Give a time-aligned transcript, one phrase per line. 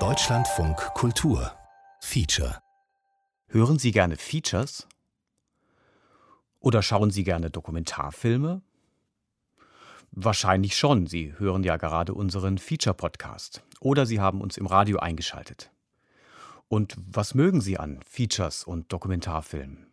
[0.00, 1.52] Deutschlandfunk Kultur
[2.00, 2.60] Feature
[3.46, 4.88] Hören Sie gerne Features?
[6.58, 8.62] Oder schauen Sie gerne Dokumentarfilme?
[10.10, 11.06] Wahrscheinlich schon.
[11.06, 13.62] Sie hören ja gerade unseren Feature-Podcast.
[13.78, 15.70] Oder Sie haben uns im Radio eingeschaltet.
[16.66, 19.86] Und was mögen Sie an Features und Dokumentarfilmen?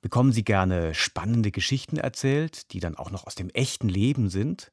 [0.00, 4.72] Bekommen Sie gerne spannende Geschichten erzählt, die dann auch noch aus dem echten Leben sind?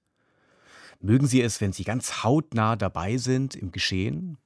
[1.03, 4.37] Mögen Sie es, wenn Sie ganz hautnah dabei sind im Geschehen?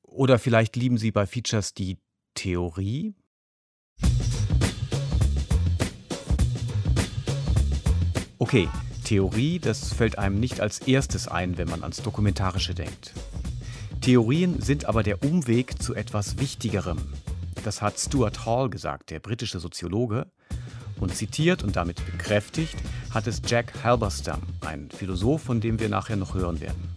[0.00, 1.98] Oder vielleicht lieben Sie bei Features die
[2.32, 3.14] Theorie?
[8.38, 8.68] Okay,
[9.04, 13.12] Theorie, das fällt einem nicht als erstes ein, wenn man ans Dokumentarische denkt.
[14.00, 17.12] Theorien sind aber der Umweg zu etwas Wichtigerem.
[17.64, 20.30] Das hat Stuart Hall gesagt, der britische Soziologe.
[21.00, 22.76] Und zitiert und damit bekräftigt
[23.10, 26.88] hat es Jack Halberstam, ein Philosoph, von dem wir nachher noch hören werden.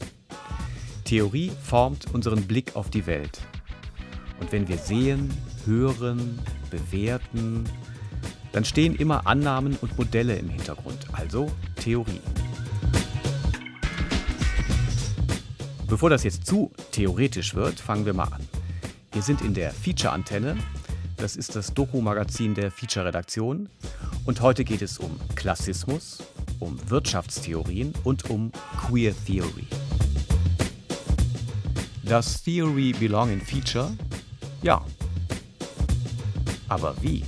[1.06, 3.42] Theorie formt unseren Blick auf die Welt.
[4.40, 5.30] Und wenn wir sehen,
[5.66, 7.66] hören, bewerten,
[8.52, 12.22] dann stehen immer Annahmen und Modelle im Hintergrund, also Theorie.
[15.88, 18.48] Bevor das jetzt zu theoretisch wird, fangen wir mal an.
[19.12, 20.56] Wir sind in der Feature-Antenne.
[21.22, 23.70] Das ist das Doku-Magazin der Feature-Redaktion.
[24.26, 26.24] Und heute geht es um Klassismus,
[26.60, 28.52] um Wirtschaftstheorien und um
[28.88, 29.68] Queer Theory.
[32.04, 33.96] Does Theory belong in Feature?
[34.64, 34.84] Ja.
[36.68, 37.24] Aber wie?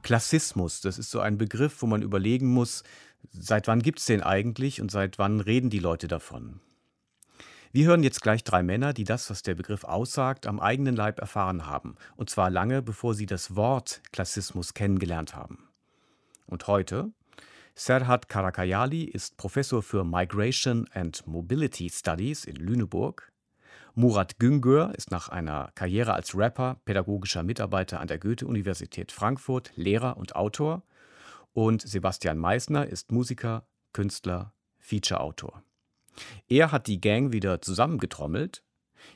[0.00, 2.82] Klassismus, das ist so ein Begriff, wo man überlegen muss,
[3.30, 6.60] seit wann gibt es den eigentlich und seit wann reden die Leute davon?
[7.76, 11.18] Wir hören jetzt gleich drei Männer, die das, was der Begriff aussagt, am eigenen Leib
[11.18, 11.96] erfahren haben.
[12.16, 15.68] Und zwar lange, bevor sie das Wort Klassismus kennengelernt haben.
[16.46, 17.12] Und heute?
[17.74, 23.30] Serhat Karakayali ist Professor für Migration and Mobility Studies in Lüneburg.
[23.94, 30.16] Murat Güngör ist nach einer Karriere als Rapper pädagogischer Mitarbeiter an der Goethe-Universität Frankfurt, Lehrer
[30.16, 30.82] und Autor.
[31.52, 35.62] Und Sebastian Meissner ist Musiker, Künstler, Feature-Autor.
[36.48, 38.62] Er hat die Gang wieder zusammengetrommelt,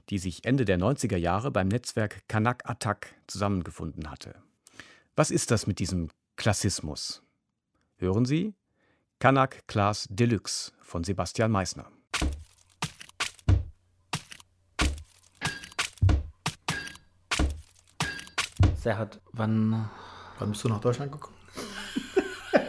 [0.09, 4.35] die sich Ende der 90er Jahre beim Netzwerk Kanak Attack zusammengefunden hatte.
[5.17, 7.23] Was ist das mit diesem Klassismus?
[7.97, 8.55] Hören Sie
[9.19, 11.91] Kanak Class Deluxe von Sebastian Meissner.
[18.77, 19.91] Serhat, wann,
[20.41, 21.37] Wann bist du nach Deutschland gekommen?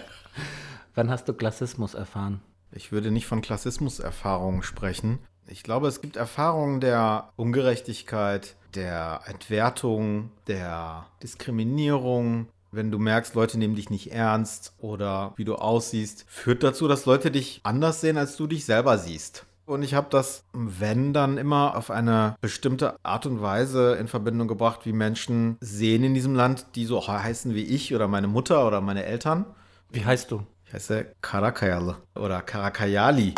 [0.96, 2.42] wann hast du Klassismus erfahren?
[2.74, 5.20] Ich würde nicht von Klassismuserfahrungen sprechen.
[5.48, 12.48] Ich glaube, es gibt Erfahrungen der Ungerechtigkeit, der Entwertung, der Diskriminierung.
[12.72, 17.06] Wenn du merkst, Leute nehmen dich nicht ernst oder wie du aussiehst, führt dazu, dass
[17.06, 19.46] Leute dich anders sehen, als du dich selber siehst.
[19.66, 24.48] Und ich habe das, wenn, dann immer auf eine bestimmte Art und Weise in Verbindung
[24.48, 28.66] gebracht, wie Menschen sehen in diesem Land, die so heißen wie ich oder meine Mutter
[28.66, 29.46] oder meine Eltern.
[29.90, 30.46] Wie heißt du?
[30.72, 33.36] Ich heiße Karakayal oder Karakayali.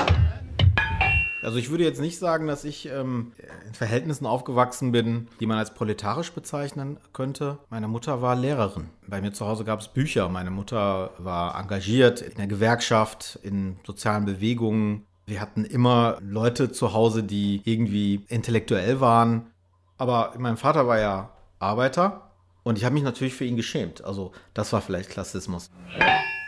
[1.42, 3.32] Also ich würde jetzt nicht sagen, dass ich ähm,
[3.66, 7.58] in Verhältnissen aufgewachsen bin, die man als proletarisch bezeichnen könnte.
[7.72, 8.92] Meine Mutter war Lehrerin.
[9.08, 10.30] Bei mir zu Hause gab es Bücher.
[10.30, 15.08] Meine Mutter war engagiert in der Gewerkschaft, in sozialen Bewegungen.
[15.26, 19.48] Wir hatten immer Leute zu Hause, die irgendwie intellektuell waren.
[19.98, 22.30] Aber mein Vater war ja Arbeiter
[22.62, 24.04] und ich habe mich natürlich für ihn geschämt.
[24.04, 25.72] Also das war vielleicht Klassismus.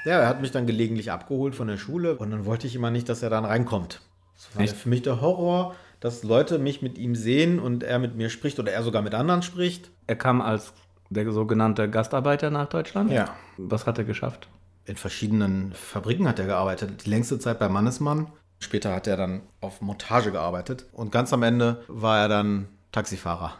[0.05, 2.91] Ja, er hat mich dann gelegentlich abgeholt von der Schule und dann wollte ich immer
[2.91, 4.01] nicht, dass er dann reinkommt.
[4.35, 4.75] Das war Echt?
[4.75, 8.59] für mich der Horror, dass Leute mich mit ihm sehen und er mit mir spricht
[8.59, 9.89] oder er sogar mit anderen spricht.
[10.05, 10.73] Er kam als
[11.09, 13.11] der sogenannte Gastarbeiter nach Deutschland?
[13.11, 13.35] Ja.
[13.57, 14.47] Was hat er geschafft?
[14.85, 17.05] In verschiedenen Fabriken hat er gearbeitet.
[17.05, 18.27] Die längste Zeit bei Mannesmann.
[18.59, 20.85] Später hat er dann auf Montage gearbeitet.
[20.91, 23.55] Und ganz am Ende war er dann Taxifahrer.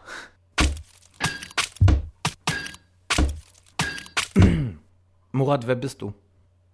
[5.32, 6.14] Murat, wer bist du?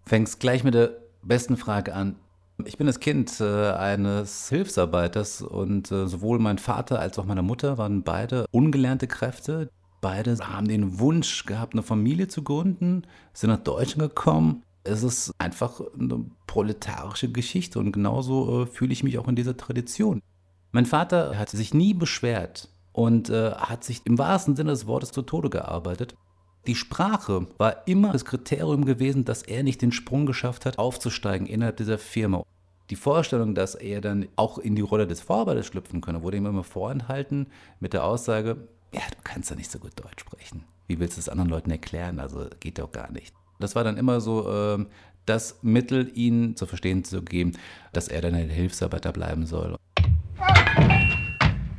[0.05, 0.91] Fängst gleich mit der
[1.23, 2.17] besten Frage an.
[2.65, 7.43] Ich bin das Kind äh, eines Hilfsarbeiters und äh, sowohl mein Vater als auch meine
[7.43, 9.71] Mutter waren beide ungelernte Kräfte.
[10.01, 14.63] Beide haben den Wunsch gehabt, eine Familie zu gründen, sind nach Deutschland gekommen.
[14.85, 19.57] Es ist einfach eine proletarische Geschichte und genauso äh, fühle ich mich auch in dieser
[19.57, 20.21] Tradition.
[20.73, 25.13] Mein Vater hat sich nie beschwert und äh, hat sich im wahrsten Sinne des Wortes
[25.13, 26.17] zu Tode gearbeitet.
[26.69, 31.49] Die Sprache war immer das Kriterium gewesen, dass er nicht den Sprung geschafft hat, aufzusteigen
[31.49, 32.45] innerhalb dieser Firma.
[32.89, 36.47] Die Vorstellung, dass er dann auch in die Rolle des Vorarbeiters schlüpfen könne, wurde ihm
[36.47, 37.49] immer vorenthalten
[37.81, 40.65] mit der Aussage, ja, du kannst ja nicht so gut Deutsch sprechen.
[40.87, 42.21] Wie willst du es anderen Leuten erklären?
[42.21, 43.35] Also geht doch gar nicht.
[43.59, 44.87] Das war dann immer so ähm,
[45.27, 47.53] das Mittel, ihn zu verstehen zu geben,
[47.93, 49.77] dass er dann ein Hilfsarbeiter bleiben soll.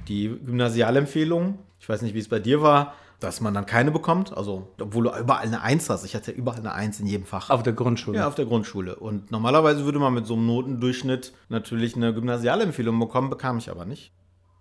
[0.09, 4.35] Die Gymnasialempfehlung, ich weiß nicht, wie es bei dir war, dass man dann keine bekommt,
[4.35, 6.03] also obwohl du überall eine Eins hast.
[6.03, 7.49] Ich hatte überall eine Eins in jedem Fach.
[7.49, 8.19] Auf der Grundschule?
[8.19, 8.97] Ja, auf der Grundschule.
[8.97, 13.85] Und normalerweise würde man mit so einem Notendurchschnitt natürlich eine Gymnasialempfehlung bekommen, bekam ich aber
[13.85, 14.11] nicht.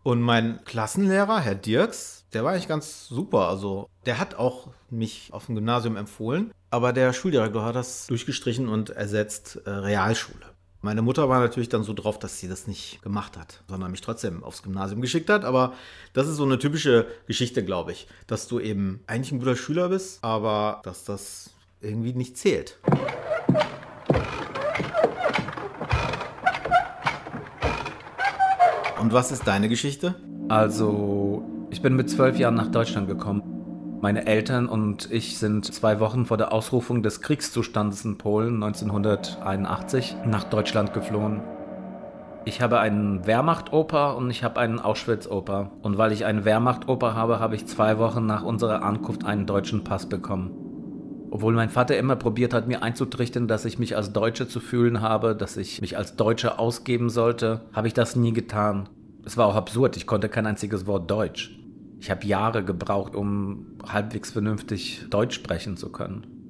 [0.05, 3.49] Und mein Klassenlehrer, Herr Dirks, der war eigentlich ganz super.
[3.49, 8.69] Also der hat auch mich auf dem Gymnasium empfohlen, aber der Schuldirektor hat das durchgestrichen
[8.69, 10.52] und ersetzt äh, Realschule.
[10.85, 14.01] Meine Mutter war natürlich dann so drauf, dass sie das nicht gemacht hat, sondern mich
[14.01, 15.45] trotzdem aufs Gymnasium geschickt hat.
[15.45, 15.75] Aber
[16.13, 19.91] das ist so eine typische Geschichte, glaube ich, dass du eben eigentlich ein guter Schüler
[19.91, 21.51] bist, aber dass das
[21.81, 22.81] irgendwie nicht zählt.
[28.99, 30.17] Und was ist deine Geschichte?
[30.49, 33.62] Also, ich bin mit zwölf Jahren nach Deutschland gekommen.
[34.03, 40.17] Meine Eltern und ich sind zwei Wochen vor der Ausrufung des Kriegszustandes in Polen 1981
[40.27, 41.41] nach Deutschland geflohen.
[42.45, 45.71] Ich habe einen Wehrmacht-Opa und ich habe einen Auschwitz-Opa.
[45.83, 49.85] Und weil ich einen Wehrmacht-Opa habe, habe ich zwei Wochen nach unserer Ankunft einen deutschen
[49.85, 50.51] Pass bekommen.
[51.31, 55.01] Obwohl mein Vater immer probiert hat, mir einzutrichtern, dass ich mich als Deutsche zu fühlen
[55.01, 58.89] habe, dass ich mich als Deutsche ausgeben sollte, habe ich das nie getan.
[59.25, 61.62] Es war auch absurd, ich konnte kein einziges Wort Deutsch.
[62.03, 66.49] Ich habe Jahre gebraucht, um halbwegs vernünftig Deutsch sprechen zu können.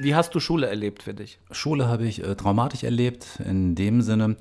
[0.00, 1.38] Wie hast du Schule erlebt für dich?
[1.52, 4.34] Schule habe ich äh, traumatisch erlebt, in dem Sinne,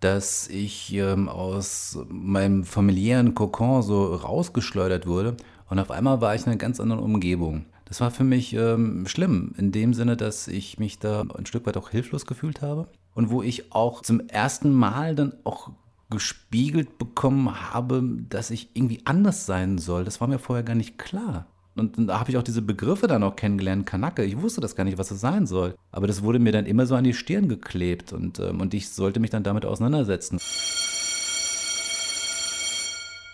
[0.00, 5.36] dass ich ähm, aus meinem familiären Kokon so rausgeschleudert wurde
[5.70, 7.66] und auf einmal war ich in einer ganz anderen Umgebung.
[7.84, 11.64] Das war für mich ähm, schlimm, in dem Sinne, dass ich mich da ein Stück
[11.64, 15.70] weit auch hilflos gefühlt habe und wo ich auch zum ersten Mal dann auch
[16.14, 20.04] gespiegelt bekommen habe, dass ich irgendwie anders sein soll.
[20.04, 21.46] Das war mir vorher gar nicht klar.
[21.76, 24.24] Und da habe ich auch diese Begriffe dann auch kennengelernt, Kanake.
[24.24, 25.74] Ich wusste das gar nicht, was es sein soll.
[25.90, 28.90] Aber das wurde mir dann immer so an die Stirn geklebt und, ähm, und ich
[28.90, 30.38] sollte mich dann damit auseinandersetzen.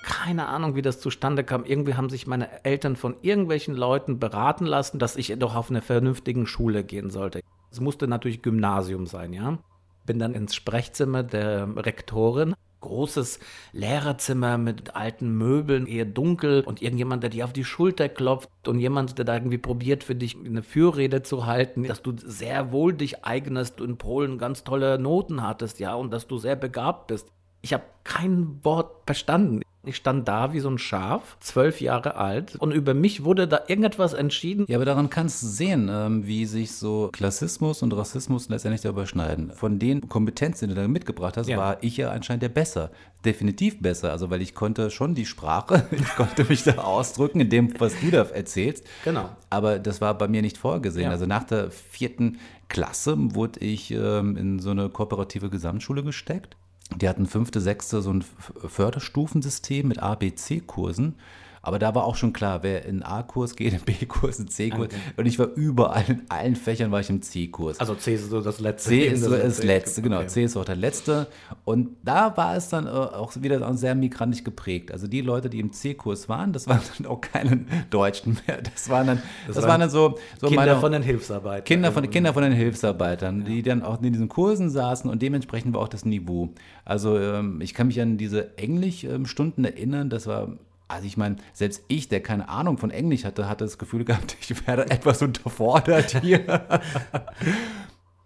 [0.02, 1.64] Keine Ahnung, wie das zustande kam.
[1.64, 5.82] Irgendwie haben sich meine Eltern von irgendwelchen Leuten beraten lassen, dass ich doch auf eine
[5.82, 7.40] vernünftige Schule gehen sollte.
[7.70, 9.58] Es musste natürlich Gymnasium sein, ja.
[10.06, 13.38] Bin dann ins Sprechzimmer der Rektorin großes
[13.72, 18.78] Lehrerzimmer mit alten Möbeln, eher dunkel und irgendjemand, der dir auf die Schulter klopft und
[18.78, 22.92] jemand, der da irgendwie probiert, für dich eine Fürrede zu halten, dass du sehr wohl
[22.92, 27.08] dich eignest, du in Polen ganz tolle Noten hattest, ja, und dass du sehr begabt
[27.08, 27.28] bist.
[27.62, 29.62] Ich habe kein Wort verstanden.
[29.82, 33.60] Ich stand da wie so ein Schaf, zwölf Jahre alt, und über mich wurde da
[33.66, 34.66] irgendetwas entschieden.
[34.68, 38.90] Ja, aber daran kannst du sehen, ähm, wie sich so Klassismus und Rassismus letztendlich da
[38.90, 39.52] überschneiden.
[39.52, 41.56] Von den Kompetenzen, die du da mitgebracht hast, ja.
[41.56, 42.90] war ich ja anscheinend der besser.
[43.24, 44.10] Definitiv besser.
[44.10, 47.98] Also, weil ich konnte schon die Sprache, ich konnte mich da ausdrücken in dem, was
[48.00, 48.84] du da erzählst.
[49.04, 49.30] Genau.
[49.48, 51.06] Aber das war bei mir nicht vorgesehen.
[51.06, 51.10] Ja.
[51.10, 52.38] Also nach der vierten
[52.68, 56.56] Klasse wurde ich ähm, in so eine kooperative Gesamtschule gesteckt.
[56.96, 58.24] Die hatten fünfte, sechste so ein
[58.66, 61.16] Förderstufensystem mit A, B, C-Kursen.
[61.62, 64.86] Aber da war auch schon klar, wer in A-Kurs geht, in B-Kurs, in C-Kurs.
[64.86, 64.96] Okay.
[65.18, 67.78] Und ich war überall, in allen Fächern war ich im C-Kurs.
[67.80, 68.88] Also C ist so das letzte.
[68.88, 70.18] C ist so das letzte, genau.
[70.18, 70.28] Okay.
[70.28, 71.26] C ist auch der letzte.
[71.66, 74.90] Und da war es dann äh, auch wieder sehr migrantisch geprägt.
[74.90, 78.62] Also die Leute, die im C-Kurs waren, das waren dann auch keine Deutschen mehr.
[78.62, 81.64] Das waren dann, das, das waren dann so, so Kinder meine, von den Hilfsarbeitern.
[81.64, 83.44] Kinder von, Kinder von den Hilfsarbeitern, ja.
[83.44, 86.54] die dann auch in diesen Kursen saßen und dementsprechend war auch das Niveau.
[86.86, 90.48] Also ähm, ich kann mich an diese Englischstunden erinnern, das war
[90.90, 94.36] also ich meine, selbst ich, der keine Ahnung von Englisch hatte, hatte das Gefühl gehabt,
[94.40, 96.66] ich werde etwas unterfordert hier.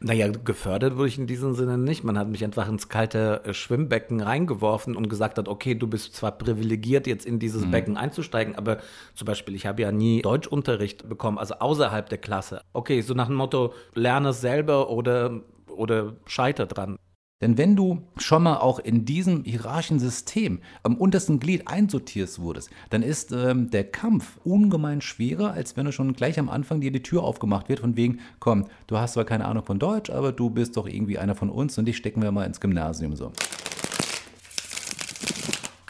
[0.01, 2.05] Naja, gefördert wurde ich in diesem Sinne nicht.
[2.05, 6.15] Man hat mich einfach ins kalte äh, Schwimmbecken reingeworfen und gesagt hat, okay, du bist
[6.15, 7.71] zwar privilegiert, jetzt in dieses mhm.
[7.71, 8.81] Becken einzusteigen, aber
[9.15, 12.61] zum Beispiel, ich habe ja nie Deutschunterricht bekommen, also außerhalb der Klasse.
[12.75, 16.99] Okay, so nach dem Motto, lerne es selber oder, oder scheiter dran.
[17.41, 22.71] Denn wenn du schon mal auch in diesem hierarchischen System am untersten Glied einsortierst wurdest,
[22.91, 26.93] dann ist ähm, der Kampf ungemein schwerer, als wenn du schon gleich am Anfang dir
[26.93, 30.33] die Tür aufgemacht wird, von wegen, komm, du hast zwar keine Ahnung von Deutsch, aber
[30.33, 33.33] du bist doch irgendwie einer von uns und dich stecken wir mal ins Gymnasium so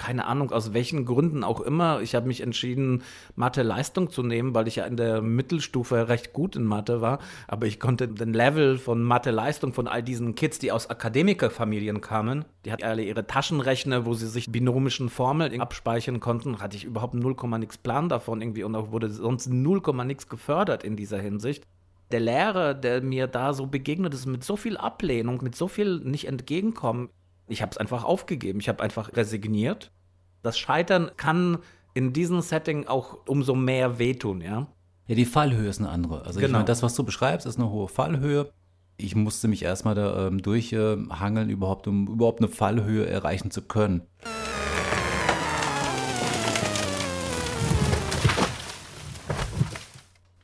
[0.05, 2.03] keine Ahnung, aus welchen Gründen auch immer.
[2.03, 3.03] Ich habe mich entschieden,
[3.37, 7.21] Mathe-Leistung zu nehmen, weil ich ja in der Mittelstufe recht gut in Mathe war.
[7.49, 12.45] Aber ich konnte den Level von Mathe-Leistung von all diesen Kids, die aus Akademikerfamilien kamen,
[12.67, 17.15] die hatten alle ihre Taschenrechner, wo sie sich binomischen Formeln abspeichern konnten, hatte ich überhaupt
[17.15, 21.65] 0, nix Plan davon irgendwie und auch wurde sonst 0, nix gefördert in dieser Hinsicht
[22.11, 25.99] der Lehrer, der mir da so begegnet ist, mit so viel Ablehnung, mit so viel
[26.01, 27.09] nicht entgegenkommen,
[27.47, 28.61] ich habe es einfach aufgegeben.
[28.61, 29.91] Ich habe einfach resigniert.
[30.43, 31.59] Das Scheitern kann
[31.95, 34.67] in diesem Setting auch umso mehr wehtun, ja.
[35.07, 36.25] Ja, die Fallhöhe ist eine andere.
[36.25, 36.47] Also genau.
[36.47, 38.51] ich meine, das, was du beschreibst, ist eine hohe Fallhöhe.
[38.97, 44.03] Ich musste mich erstmal da ähm, durchhangeln, überhaupt, um überhaupt eine Fallhöhe erreichen zu können.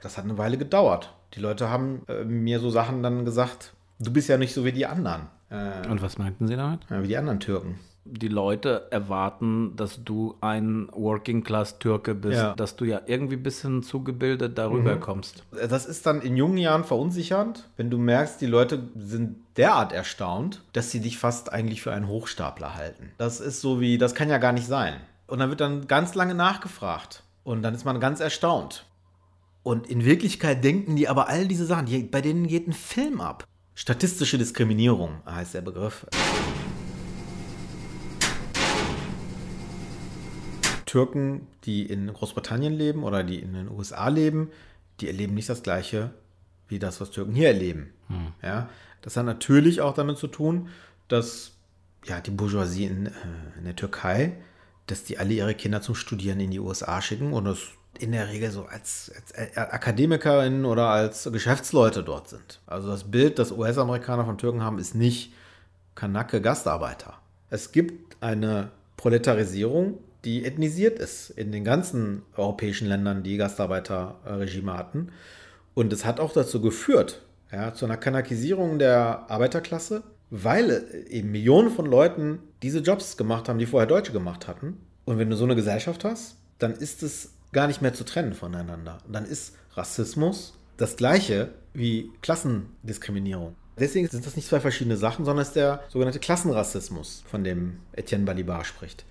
[0.03, 1.15] Das hat eine Weile gedauert.
[1.35, 4.73] Die Leute haben äh, mir so Sachen dann gesagt, du bist ja nicht so wie
[4.73, 5.29] die anderen.
[5.51, 6.81] Äh, Und was meinten Sie damit?
[6.89, 7.79] ja, wie die anderen Türken.
[8.05, 12.55] Die Leute erwarten, dass du ein Working-Class-Türke bist, Ja.
[12.55, 15.45] dass du ja irgendwie ein bisschen zugebildet darüber kommst.
[15.69, 20.63] Das ist dann in jungen Jahren verunsichernd, wenn du merkst, die Leute sind derart erstaunt,
[20.73, 23.11] dass sie dich fast eigentlich für einen Hochstapler halten.
[23.19, 24.95] Das ist so wie, das kann ja gar nicht sein.
[25.27, 27.23] Und dann wird dann ganz lange nachgefragt.
[27.45, 28.87] Und dann ist man ganz erstaunt.
[29.63, 33.21] Und in Wirklichkeit denken die aber all diese Sachen, die, bei denen geht ein Film
[33.21, 33.45] ab.
[33.81, 36.05] Statistische Diskriminierung heißt der Begriff.
[40.85, 44.51] Türken, die in Großbritannien leben oder die in den USA leben,
[45.01, 46.11] die erleben nicht das Gleiche
[46.69, 47.95] wie das, was Türken hier erleben.
[48.43, 48.69] Ja,
[49.01, 50.69] das hat natürlich auch damit zu tun,
[51.09, 51.53] dass
[52.05, 53.11] ja, die Bourgeoisie in, äh,
[53.57, 54.37] in der Türkei,
[54.89, 57.61] dass die alle ihre Kinder zum Studieren in die USA schicken und das
[57.99, 62.61] in der Regel so als, als äh, Akademikerinnen oder als Geschäftsleute dort sind.
[62.67, 65.33] Also das Bild, das US-Amerikaner von Türken haben, ist nicht
[65.95, 67.15] Kanake Gastarbeiter.
[67.51, 75.09] Es gibt eine Proletarisierung, die ethnisiert ist in den ganzen europäischen Ländern, die Gastarbeiterregime hatten.
[75.75, 81.71] Und es hat auch dazu geführt, ja, zu einer Kanakisierung der Arbeiterklasse, weil eben Millionen
[81.71, 84.79] von Leuten diese Jobs gemacht haben, die vorher Deutsche gemacht hatten.
[85.05, 88.35] Und wenn du so eine Gesellschaft hast, dann ist es gar nicht mehr zu trennen
[88.35, 88.99] voneinander.
[89.07, 93.55] Und dann ist Rassismus das gleiche wie Klassendiskriminierung.
[93.79, 97.79] Deswegen sind das nicht zwei verschiedene Sachen, sondern es ist der sogenannte Klassenrassismus, von dem
[97.93, 99.05] Etienne Balibar spricht.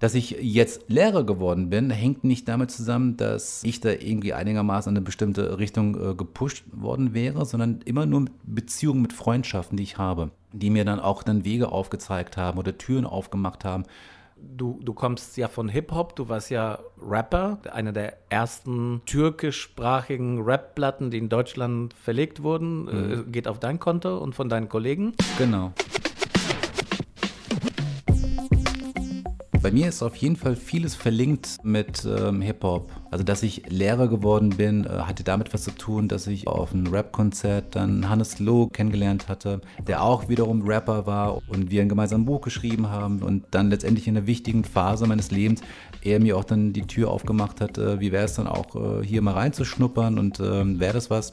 [0.00, 4.90] Dass ich jetzt Lehrer geworden bin, hängt nicht damit zusammen, dass ich da irgendwie einigermaßen
[4.90, 9.76] in eine bestimmte Richtung äh, gepusht worden wäre, sondern immer nur mit Beziehungen mit Freundschaften,
[9.76, 13.84] die ich habe, die mir dann auch dann Wege aufgezeigt haben oder Türen aufgemacht haben.
[14.36, 21.10] Du, du kommst ja von Hip-Hop, du warst ja Rapper, einer der ersten türkischsprachigen Rap-Platten,
[21.10, 25.14] die in Deutschland verlegt wurden, äh, geht auf dein Konto und von deinen Kollegen.
[25.38, 25.72] Genau.
[29.64, 32.92] Bei mir ist auf jeden Fall vieles verlinkt mit ähm, Hip-Hop.
[33.10, 36.74] Also, dass ich Lehrer geworden bin, äh, hatte damit was zu tun, dass ich auf
[36.74, 41.88] einem Rap-Konzert dann Hannes Loh kennengelernt hatte, der auch wiederum Rapper war und wir ein
[41.88, 45.62] gemeinsames Buch geschrieben haben und dann letztendlich in einer wichtigen Phase meines Lebens
[46.02, 49.02] er mir auch dann die Tür aufgemacht hat, äh, wie wäre es dann auch äh,
[49.02, 51.32] hier mal reinzuschnuppern und ähm, wäre das was?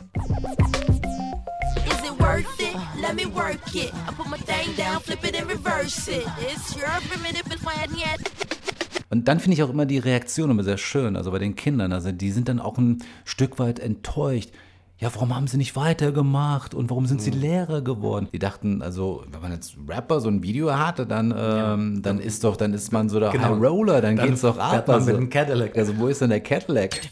[2.32, 2.76] Worth it?
[3.02, 3.92] Let me work it.
[4.08, 6.26] I put my thing down, flip it and reverse it.
[6.40, 8.22] It's your primitive and flat yet.
[9.10, 11.92] Und dann finde ich auch immer die Reaktion immer sehr schön, also bei den Kindern.
[11.92, 14.52] Also die sind dann auch ein Stück weit enttäuscht.
[14.98, 18.30] Ja, warum haben sie nicht weitergemacht und warum sind sie Lehrer geworden?
[18.32, 22.46] Die dachten, also, wenn man jetzt Rapper so ein Video hatte, dann, ähm, dann ist
[22.46, 23.56] doch, dann ist man so der Genau.
[23.56, 24.88] High Roller, dann, Dann geht's doch ab.
[24.88, 25.78] man also, mit dem Cadillac.
[25.78, 27.02] Also, wo ist denn der Cadillac?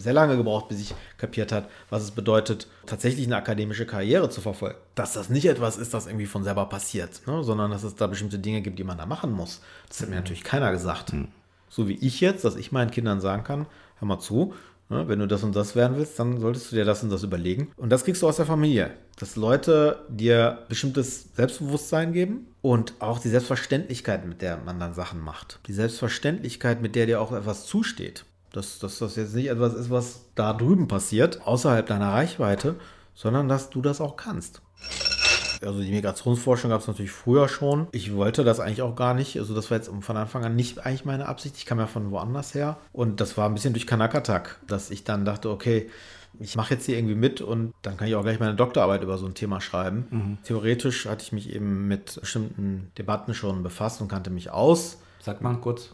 [0.00, 4.40] sehr lange gebraucht, bis ich kapiert hat, was es bedeutet, tatsächlich eine akademische Karriere zu
[4.40, 4.78] verfolgen.
[4.94, 7.44] Dass das nicht etwas ist, das irgendwie von selber passiert, ne?
[7.44, 9.60] sondern dass es da bestimmte Dinge gibt, die man da machen muss.
[9.88, 11.12] Das hat mir natürlich keiner gesagt.
[11.68, 13.66] So wie ich jetzt, dass ich meinen Kindern sagen kann,
[13.98, 14.54] hör mal zu,
[14.88, 15.06] ne?
[15.08, 17.70] wenn du das und das werden willst, dann solltest du dir das und das überlegen.
[17.76, 18.90] Und das kriegst du aus der Familie.
[19.18, 25.20] Dass Leute dir bestimmtes Selbstbewusstsein geben und auch die Selbstverständlichkeit, mit der man dann Sachen
[25.20, 25.60] macht.
[25.66, 28.24] Die Selbstverständlichkeit, mit der dir auch etwas zusteht.
[28.52, 32.76] Dass, dass das jetzt nicht etwas ist, was da drüben passiert, außerhalb deiner Reichweite,
[33.14, 34.62] sondern dass du das auch kannst.
[35.62, 37.86] Also die Migrationsforschung gab es natürlich früher schon.
[37.92, 39.38] Ich wollte das eigentlich auch gar nicht.
[39.38, 41.56] Also das war jetzt von Anfang an nicht eigentlich meine Absicht.
[41.58, 42.78] Ich kam ja von woanders her.
[42.92, 45.90] Und das war ein bisschen durch Kanakatak, dass ich dann dachte, okay,
[46.38, 49.18] ich mache jetzt hier irgendwie mit und dann kann ich auch gleich meine Doktorarbeit über
[49.18, 50.38] so ein Thema schreiben.
[50.44, 54.98] Theoretisch hatte ich mich eben mit bestimmten Debatten schon befasst und kannte mich aus.
[55.20, 55.90] Sag mal kurz.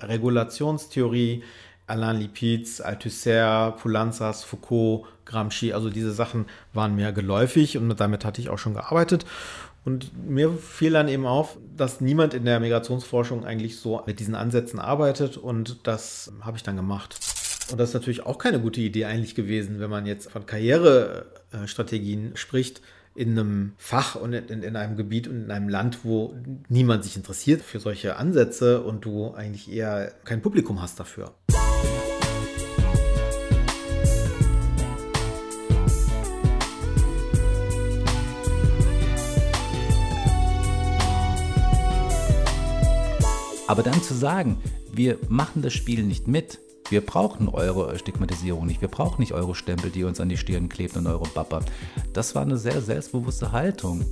[0.00, 1.42] Regulationstheorie,
[1.86, 8.40] Alain Lipids, Althusser, Poulanzas, Foucault, Gramsci, also diese Sachen waren mir geläufig und damit hatte
[8.40, 9.24] ich auch schon gearbeitet.
[9.84, 14.34] Und mir fiel dann eben auf, dass niemand in der Migrationsforschung eigentlich so mit diesen
[14.34, 17.16] Ansätzen arbeitet und das habe ich dann gemacht.
[17.70, 22.36] Und das ist natürlich auch keine gute Idee eigentlich gewesen, wenn man jetzt von Karrierestrategien
[22.36, 22.80] spricht,
[23.14, 26.34] in einem Fach und in, in einem Gebiet und in einem Land, wo
[26.68, 31.32] niemand sich interessiert für solche Ansätze und du eigentlich eher kein Publikum hast dafür.
[43.66, 44.58] Aber dann zu sagen,
[44.92, 46.58] wir machen das Spiel nicht mit,
[46.90, 50.68] wir brauchen eure Stigmatisierung nicht, wir brauchen nicht eure Stempel, die uns an die Stirn
[50.68, 51.64] klebt und eure Bapper.
[52.12, 54.04] Das war eine sehr selbstbewusste Haltung.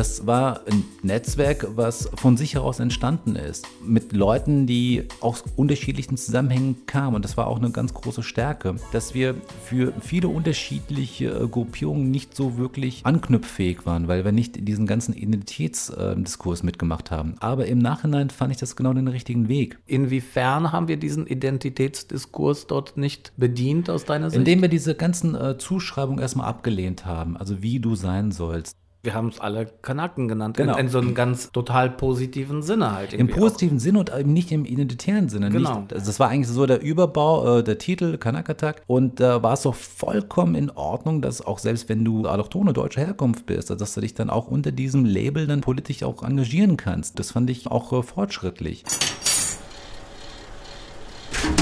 [0.00, 3.66] Das war ein Netzwerk, was von sich heraus entstanden ist.
[3.84, 7.16] Mit Leuten, die aus unterschiedlichen Zusammenhängen kamen.
[7.16, 12.10] Und das war auch eine ganz große Stärke, dass wir für viele unterschiedliche äh, Gruppierungen
[12.10, 17.34] nicht so wirklich anknüpffähig waren, weil wir nicht diesen ganzen Identitätsdiskurs mitgemacht haben.
[17.40, 19.80] Aber im Nachhinein fand ich das genau den richtigen Weg.
[19.86, 24.38] Inwiefern haben wir diesen Identitätsdiskurs dort nicht bedient aus deiner Sicht?
[24.38, 28.79] Indem wir diese ganzen äh, Zuschreibungen erstmal abgelehnt haben, also wie du sein sollst.
[29.02, 30.58] Wir haben es alle Kanaken genannt.
[30.58, 30.74] Genau.
[30.74, 33.14] In, in so einem ganz total positiven Sinne halt.
[33.14, 35.48] Im positiven Sinne und eben nicht im identitären Sinne.
[35.48, 35.80] Genau.
[35.80, 38.82] Nicht, also das war eigentlich so der Überbau, äh, der Titel, Kanakatak.
[38.86, 43.00] Und da war es doch vollkommen in Ordnung, dass auch selbst wenn du autochtone deutscher
[43.00, 47.18] Herkunft bist, dass du dich dann auch unter diesem Label dann politisch auch engagieren kannst.
[47.18, 48.84] Das fand ich auch äh, fortschrittlich.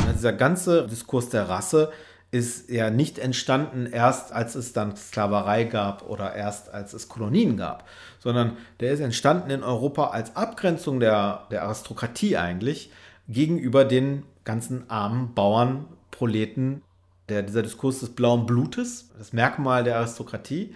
[0.01, 1.93] Also dieser ganze Diskurs der Rasse
[2.31, 7.57] ist ja nicht entstanden erst, als es dann Sklaverei gab oder erst als es Kolonien
[7.57, 12.91] gab, sondern der ist entstanden in Europa als Abgrenzung der, der Aristokratie eigentlich
[13.29, 16.83] gegenüber den ganzen armen Bauern, Proleten.
[17.29, 20.75] Der, dieser Diskurs des blauen Blutes, das Merkmal der Aristokratie,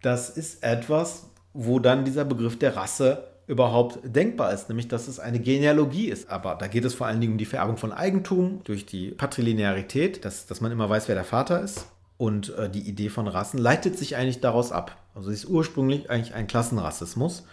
[0.00, 5.18] das ist etwas, wo dann dieser Begriff der Rasse überhaupt denkbar ist, nämlich dass es
[5.18, 6.30] eine Genealogie ist.
[6.30, 10.24] Aber da geht es vor allen Dingen um die Vererbung von Eigentum durch die Patrilinearität,
[10.24, 11.86] dass, dass man immer weiß, wer der Vater ist.
[12.16, 14.96] Und äh, die Idee von Rassen leitet sich eigentlich daraus ab.
[15.16, 17.44] Also sie ist ursprünglich eigentlich ein Klassenrassismus,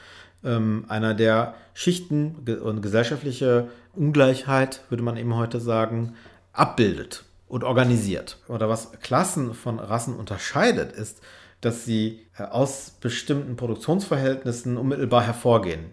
[0.44, 6.14] ähm, einer der Schichten und gesellschaftliche Ungleichheit, würde man eben heute sagen,
[6.54, 8.38] abbildet und organisiert.
[8.48, 11.22] Oder was Klassen von Rassen unterscheidet, ist,
[11.62, 15.92] dass sie äh, aus bestimmten Produktionsverhältnissen unmittelbar hervorgehen.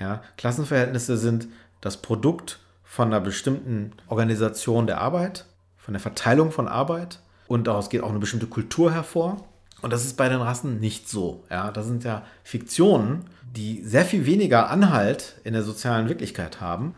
[0.00, 1.48] Ja, Klassenverhältnisse sind
[1.80, 5.44] das Produkt von einer bestimmten Organisation der Arbeit,
[5.76, 9.44] von der Verteilung von Arbeit und daraus geht auch eine bestimmte Kultur hervor.
[9.80, 11.44] Und das ist bei den Rassen nicht so.
[11.50, 16.94] Ja, das sind ja Fiktionen, die sehr viel weniger Anhalt in der sozialen Wirklichkeit haben.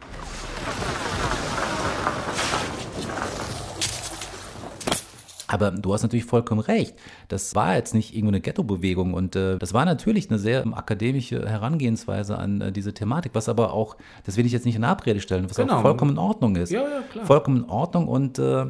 [5.52, 6.94] Aber du hast natürlich vollkommen recht.
[7.26, 12.38] Das war jetzt nicht irgendeine Ghetto-Bewegung und äh, das war natürlich eine sehr akademische Herangehensweise
[12.38, 15.50] an äh, diese Thematik, was aber auch, das will ich jetzt nicht in Abrede stellen,
[15.50, 15.78] was Genau.
[15.78, 16.70] auch vollkommen in Ordnung ist.
[16.70, 17.26] Ja, ja, klar.
[17.26, 18.66] Vollkommen in Ordnung und äh,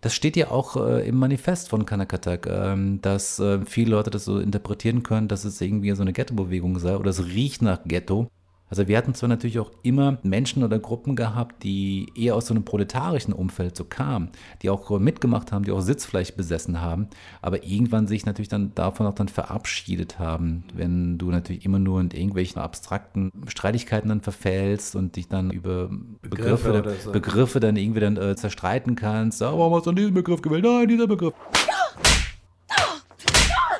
[0.00, 4.24] das steht ja auch äh, im Manifest von Kanakatak, ähm, dass äh, viele Leute das
[4.24, 8.28] so interpretieren können, dass es irgendwie so eine Ghetto-Bewegung sei oder es riecht nach Ghetto.
[8.70, 12.54] Also wir hatten zwar natürlich auch immer Menschen oder Gruppen gehabt, die eher aus so
[12.54, 14.30] einem proletarischen Umfeld so kamen,
[14.62, 17.08] die auch mitgemacht haben, die auch Sitzfleisch besessen haben,
[17.42, 22.00] aber irgendwann sich natürlich dann davon auch dann verabschiedet haben, wenn du natürlich immer nur
[22.00, 25.88] in irgendwelchen abstrakten Streitigkeiten dann verfällst und dich dann über
[26.22, 27.12] Begriffe, Begriffe oder so.
[27.12, 29.42] Begriffe dann irgendwie dann äh, zerstreiten kannst.
[29.42, 30.64] Ah, warum hast du diesen Begriff gewählt?
[30.64, 31.34] Nein, dieser Begriff.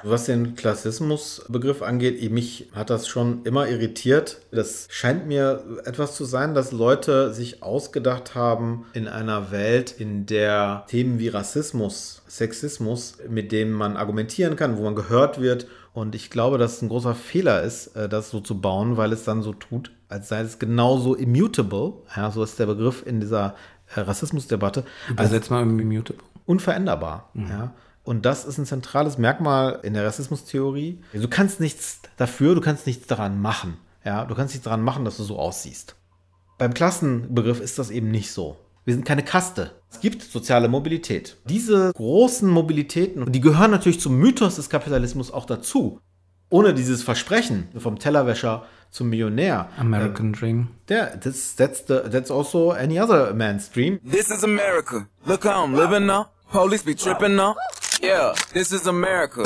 [0.02, 4.40] Was den Klassismusbegriff angeht, mich hat das schon immer irritiert.
[4.50, 10.26] Das scheint mir etwas zu sein, dass Leute sich ausgedacht haben in einer Welt, in
[10.26, 15.66] der Themen wie Rassismus, Sexismus, mit denen man argumentieren kann, wo man gehört wird.
[15.92, 19.12] Und ich glaube, dass es ein großer Fehler ist, äh, das so zu bauen, weil
[19.12, 21.94] es dann so tut, als sei es genauso immutable.
[22.16, 23.54] Ja, so ist der Begriff in dieser
[23.94, 24.84] äh, Rassismusdebatte.
[25.08, 26.22] Übersetzt mal Immutable.
[26.46, 27.30] unveränderbar.
[27.34, 27.74] Ja.
[28.02, 31.00] Und das ist ein zentrales Merkmal in der Rassismustheorie.
[31.12, 33.76] Du kannst nichts dafür, du kannst nichts daran machen.
[34.04, 35.96] Ja, du kannst nichts daran machen, dass du so aussiehst.
[36.58, 38.56] Beim Klassenbegriff ist das eben nicht so.
[38.84, 39.72] Wir sind keine Kaste.
[39.90, 41.36] Es gibt soziale Mobilität.
[41.44, 46.00] Diese großen Mobilitäten, die gehören natürlich zum Mythos des Kapitalismus auch dazu.
[46.48, 49.68] Ohne dieses Versprechen vom Tellerwäscher zum Millionär.
[49.78, 50.68] American Dream.
[50.88, 54.00] Der, that's, that's, the, that's also any other man's dream.
[54.02, 55.06] This is America.
[55.26, 56.26] Look how I'm living now.
[56.50, 57.54] Police be tripping now.
[58.02, 59.42] Yeah, this is America.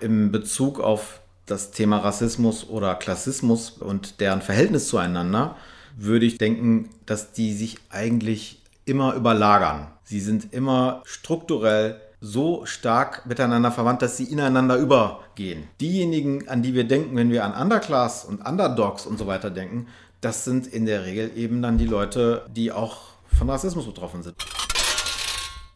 [0.00, 5.56] im Bezug auf das Thema Rassismus oder Klassismus und deren Verhältnis zueinander,
[5.96, 9.86] würde ich denken, dass die sich eigentlich immer überlagern.
[10.04, 15.68] Sie sind immer strukturell so stark miteinander verwandt, dass sie ineinander übergehen.
[15.80, 19.86] Diejenigen, an die wir denken, wenn wir an Underclass und Underdogs und so weiter denken,
[20.20, 24.36] das sind in der Regel eben dann die Leute, die auch von Rassismus betroffen sind.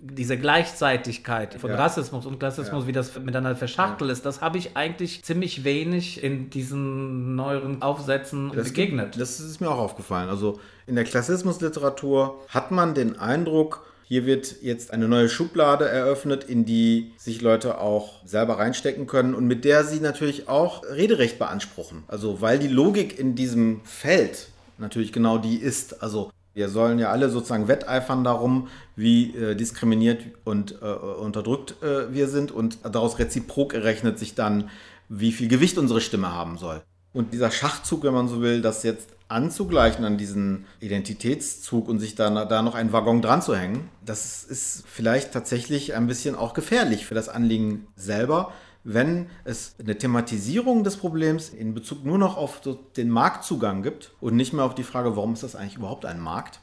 [0.00, 1.76] Diese Gleichzeitigkeit von Ja.
[1.76, 2.88] Rassismus und Klassismus, Ja.
[2.88, 8.52] wie das miteinander verschachtelt ist, das habe ich eigentlich ziemlich wenig in diesen neueren Aufsätzen
[8.54, 9.12] Das begegnet.
[9.12, 10.28] Gibt, das ist mir auch aufgefallen.
[10.28, 16.44] Also in der Klassismusliteratur hat man den Eindruck, hier wird jetzt eine neue Schublade eröffnet,
[16.44, 21.38] in die sich Leute auch selber reinstecken können und mit der sie natürlich auch Rederecht
[21.38, 22.04] beanspruchen.
[22.08, 26.02] Also weil die Logik in diesem Feld natürlich genau die ist.
[26.02, 28.66] Also wir sollen ja alle sozusagen wetteifern darum,
[28.96, 34.68] wie äh, diskriminiert und äh, unterdrückt äh, wir sind und daraus reziprok errechnet sich dann,
[35.08, 36.82] wie viel Gewicht unsere Stimme haben soll.
[37.12, 42.16] Und dieser Schachzug, wenn man so will, das jetzt anzugleichen an diesen Identitätszug und sich
[42.16, 46.54] da, da noch einen Waggon dran zu hängen, das ist vielleicht tatsächlich ein bisschen auch
[46.54, 48.52] gefährlich für das Anliegen selber,
[48.84, 52.60] wenn es eine Thematisierung des Problems in Bezug nur noch auf
[52.96, 56.20] den Marktzugang gibt und nicht mehr auf die Frage, warum ist das eigentlich überhaupt ein
[56.20, 56.60] Markt?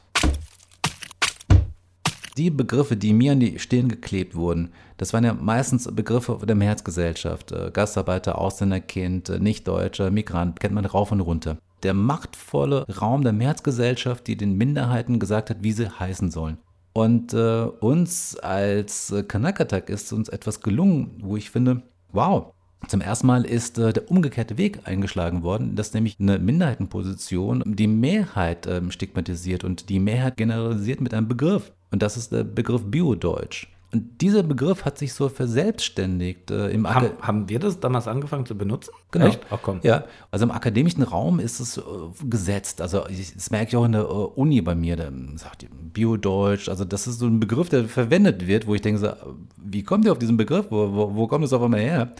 [2.36, 6.54] Die Begriffe, die mir an die Stirn geklebt wurden, das waren ja meistens Begriffe der
[6.54, 7.52] Mehrheitsgesellschaft.
[7.52, 11.56] Äh, Gastarbeiter, Ausländerkind, äh, Nichtdeutscher, Migrant, kennt man rauf und runter.
[11.82, 16.58] Der machtvolle Raum der Mehrheitsgesellschaft, die den Minderheiten gesagt hat, wie sie heißen sollen.
[16.92, 21.82] Und äh, uns als äh, Kanakatak ist uns etwas gelungen, wo ich finde,
[22.16, 22.52] wow,
[22.88, 27.86] zum ersten Mal ist äh, der umgekehrte Weg eingeschlagen worden, dass nämlich eine Minderheitenposition die
[27.86, 31.72] Mehrheit ähm, stigmatisiert und die Mehrheit generalisiert mit einem Begriff.
[31.90, 33.68] Und das ist der Begriff Biodeutsch.
[33.92, 38.44] Und dieser Begriff hat sich so verselbstständigt äh, im Haben, haben wir das damals angefangen
[38.44, 38.90] zu benutzen?
[39.12, 39.26] Genau.
[39.26, 39.40] Echt?
[39.48, 39.80] Ach komm.
[39.82, 41.82] Ja, also im akademischen Raum ist es äh,
[42.24, 42.80] gesetzt.
[42.80, 44.96] Also ich, das merke ich auch in der äh, Uni bei mir.
[44.96, 46.68] Da sagt ihr Biodeutsch.
[46.68, 49.12] Also das ist so ein Begriff, der verwendet wird, wo ich denke, so,
[49.56, 50.66] wie kommt ihr auf diesen Begriff?
[50.70, 52.12] Wo, wo, wo kommt das auf einmal her?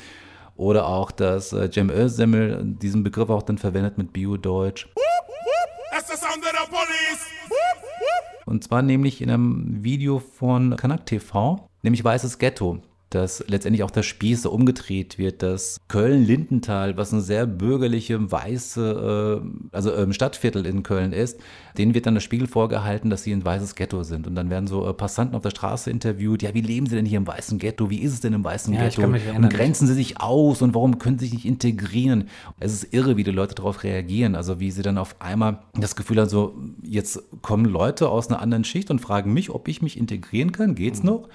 [0.57, 4.87] Oder auch, dass äh, Cem Özdemir diesen Begriff auch dann verwendet mit Biodeutsch.
[6.17, 6.56] Sound of the police.
[8.47, 12.81] Und zwar nämlich in einem Video von Kanak TV, nämlich Weißes Ghetto,
[13.11, 19.43] dass letztendlich auch das Spieß so umgedreht wird, dass Köln-Lindenthal, was eine sehr bürgerliche, weiße,
[19.45, 21.39] äh, also ähm, Stadtviertel in Köln ist,
[21.79, 24.27] denen wird dann der Spiegel vorgehalten, dass sie ein weißes Ghetto sind.
[24.27, 27.07] Und dann werden so äh, Passanten auf der Straße interviewt, ja, wie leben sie denn
[27.07, 27.91] hier im weißen Ghetto?
[27.91, 29.03] Wie ist es denn im weißen Ja, Ghetto?
[29.03, 29.45] kann mich erinnern.
[29.45, 32.25] Und grenzen sie sich aus und warum können sie sich nicht integrieren?
[32.59, 34.35] Es ist irre, wie die Leute darauf reagieren.
[34.35, 38.43] Also wie sie dann auf einmal das Gefühl haben, so jetzt kommen Leute aus einer
[38.43, 40.75] anderen Schicht und fragen mich, ob ich mich integrieren kann.
[40.75, 41.29] Geht's noch?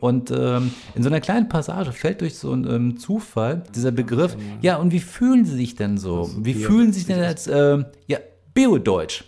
[0.00, 4.36] Und ähm, in so einer kleinen Passage fällt durch so einen ähm, Zufall dieser Begriff,
[4.62, 6.30] ja, und wie fühlen sie sich denn so?
[6.38, 8.18] Wie fühlen sie sich denn als, ähm, ja,
[8.54, 9.24] Biodeutsch?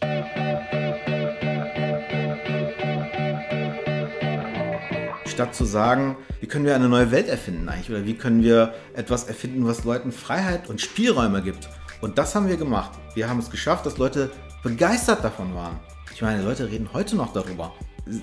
[5.26, 8.72] Statt zu sagen, wie können wir eine neue Welt erfinden eigentlich oder wie können wir
[8.94, 11.68] etwas erfinden, was Leuten Freiheit und Spielräume gibt.
[12.00, 12.92] Und das haben wir gemacht.
[13.14, 14.30] Wir haben es geschafft, dass Leute
[14.62, 15.78] begeistert davon waren.
[16.14, 17.74] Ich meine, Leute reden heute noch darüber.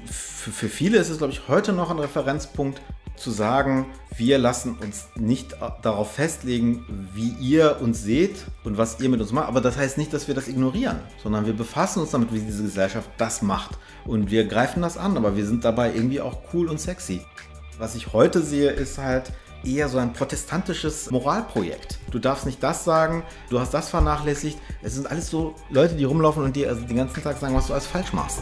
[0.07, 2.81] Für, für viele ist es, glaube ich, heute noch ein Referenzpunkt
[3.15, 3.85] zu sagen,
[4.17, 9.31] wir lassen uns nicht darauf festlegen, wie ihr uns seht und was ihr mit uns
[9.31, 9.47] macht.
[9.47, 12.63] Aber das heißt nicht, dass wir das ignorieren, sondern wir befassen uns damit, wie diese
[12.63, 13.77] Gesellschaft das macht.
[14.05, 17.21] Und wir greifen das an, aber wir sind dabei irgendwie auch cool und sexy.
[17.77, 19.31] Was ich heute sehe, ist halt
[19.63, 21.99] eher so ein protestantisches Moralprojekt.
[22.11, 24.59] Du darfst nicht das sagen, du hast das vernachlässigt.
[24.81, 27.67] Es sind alles so Leute, die rumlaufen und dir also den ganzen Tag sagen, was
[27.67, 28.41] du alles falsch machst.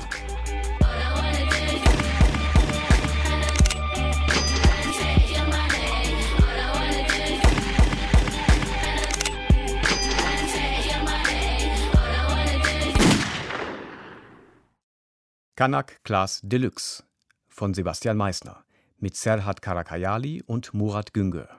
[15.62, 17.04] Kanak Class Deluxe
[17.47, 18.63] von Sebastian Meissner
[18.97, 21.50] mit Serhat Karakayali und Murat Güngör.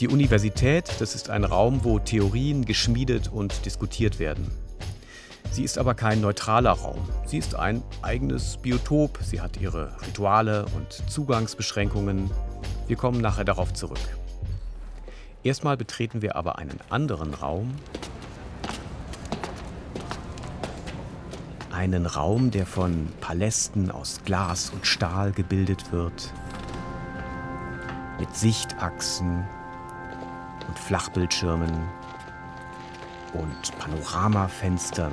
[0.00, 4.67] Die Universität, das ist ein Raum, wo Theorien geschmiedet und diskutiert werden.
[5.50, 7.08] Sie ist aber kein neutraler Raum.
[7.26, 9.18] Sie ist ein eigenes Biotop.
[9.22, 12.30] Sie hat ihre Rituale und Zugangsbeschränkungen.
[12.86, 13.98] Wir kommen nachher darauf zurück.
[15.42, 17.74] Erstmal betreten wir aber einen anderen Raum.
[21.72, 26.32] Einen Raum, der von Palästen aus Glas und Stahl gebildet wird.
[28.18, 29.44] Mit Sichtachsen
[30.66, 31.70] und Flachbildschirmen
[33.34, 35.12] und Panoramafenstern.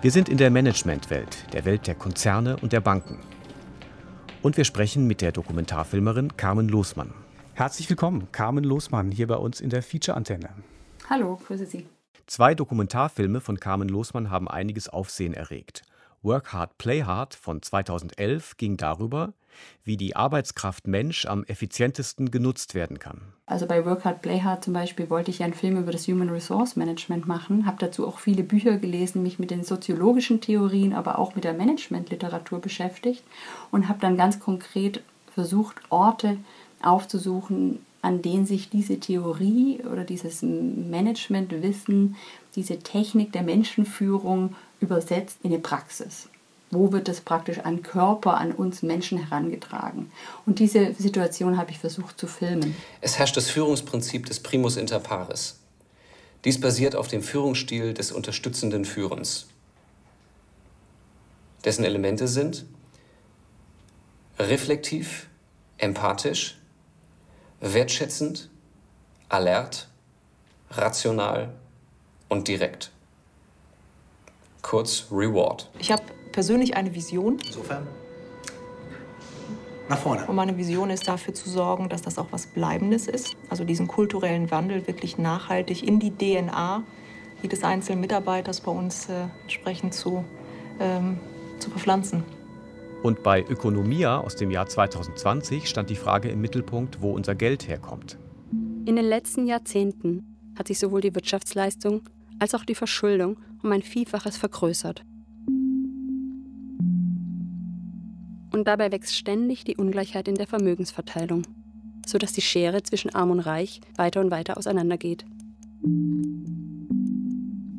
[0.00, 3.20] Wir sind in der Managementwelt, der Welt der Konzerne und der Banken.
[4.42, 7.14] Und wir sprechen mit der Dokumentarfilmerin Carmen Losmann.
[7.54, 10.50] Herzlich willkommen, Carmen Losmann, hier bei uns in der Feature-Antenne.
[11.08, 11.86] Hallo, grüße Sie.
[12.26, 15.82] Zwei Dokumentarfilme von Carmen Losmann haben einiges Aufsehen erregt.
[16.22, 19.34] Work Hard, Play Hard von 2011 ging darüber,
[19.84, 23.20] wie die Arbeitskraft Mensch am effizientesten genutzt werden kann.
[23.46, 26.30] Also bei Work Hard, Play Hard zum Beispiel wollte ich einen Film über das Human
[26.30, 31.18] Resource Management machen, habe dazu auch viele Bücher gelesen, mich mit den soziologischen Theorien, aber
[31.18, 33.22] auch mit der Managementliteratur beschäftigt
[33.70, 35.02] und habe dann ganz konkret
[35.34, 36.36] versucht, Orte
[36.82, 42.16] aufzusuchen, an denen sich diese Theorie oder dieses Managementwissen,
[42.56, 46.28] diese Technik der Menschenführung übersetzt in eine Praxis.
[46.72, 50.10] Wo wird das praktisch an Körper, an uns Menschen herangetragen?
[50.46, 52.74] Und diese Situation habe ich versucht zu filmen.
[53.02, 55.58] Es herrscht das Führungsprinzip des Primus inter pares.
[56.46, 59.48] Dies basiert auf dem Führungsstil des unterstützenden Führens.
[61.62, 62.64] Dessen Elemente sind
[64.38, 65.28] reflektiv,
[65.76, 66.58] empathisch,
[67.60, 68.48] wertschätzend,
[69.28, 69.88] alert,
[70.70, 71.52] rational
[72.30, 72.90] und direkt.
[74.62, 75.68] Kurz Reward.
[75.78, 77.38] Ich habe persönlich eine Vision.
[77.46, 77.86] Insofern
[79.92, 80.26] nach vorne.
[80.26, 83.36] Und meine Vision ist dafür zu sorgen, dass das auch was Bleibendes ist.
[83.48, 86.82] Also diesen kulturellen Wandel wirklich nachhaltig in die DNA
[87.42, 90.24] jedes einzelnen Mitarbeiters bei uns äh, entsprechend zu,
[90.80, 91.18] ähm,
[91.58, 92.24] zu bepflanzen.
[93.02, 97.66] Und bei Ökonomia aus dem Jahr 2020 stand die Frage im Mittelpunkt, wo unser Geld
[97.66, 98.16] herkommt.
[98.86, 102.02] In den letzten Jahrzehnten hat sich sowohl die Wirtschaftsleistung
[102.38, 105.04] als auch die Verschuldung um ein Vielfaches vergrößert.
[108.62, 111.42] Und dabei wächst ständig die Ungleichheit in der Vermögensverteilung,
[112.06, 115.24] sodass die Schere zwischen Arm und Reich weiter und weiter auseinandergeht.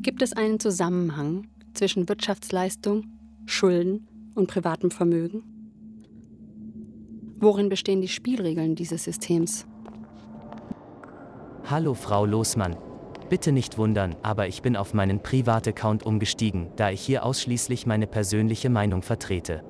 [0.01, 3.05] Gibt es einen Zusammenhang zwischen Wirtschaftsleistung,
[3.45, 5.43] Schulden und privatem Vermögen?
[7.39, 9.65] Worin bestehen die Spielregeln dieses Systems?
[11.63, 12.75] Hallo Frau Losmann.
[13.29, 18.05] Bitte nicht wundern, aber ich bin auf meinen Privataccount umgestiegen, da ich hier ausschließlich meine
[18.05, 19.63] persönliche Meinung vertrete.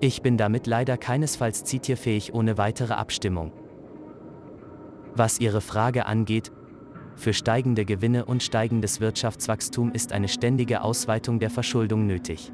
[0.00, 3.52] Ich bin damit leider keinesfalls zitierfähig ohne weitere Abstimmung.
[5.14, 6.52] Was Ihre Frage angeht,
[7.16, 12.52] für steigende Gewinne und steigendes Wirtschaftswachstum ist eine ständige Ausweitung der Verschuldung nötig.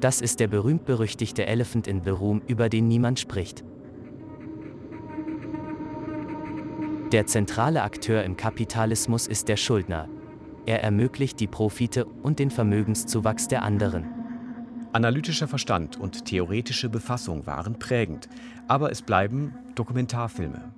[0.00, 3.64] Das ist der berühmt-berüchtigte Elephant in the Room, über den niemand spricht.
[7.12, 10.08] Der zentrale Akteur im Kapitalismus ist der Schuldner.
[10.66, 14.19] Er ermöglicht die Profite und den Vermögenszuwachs der anderen.
[14.92, 18.28] Analytischer Verstand und theoretische Befassung waren prägend,
[18.66, 20.72] aber es bleiben Dokumentarfilme.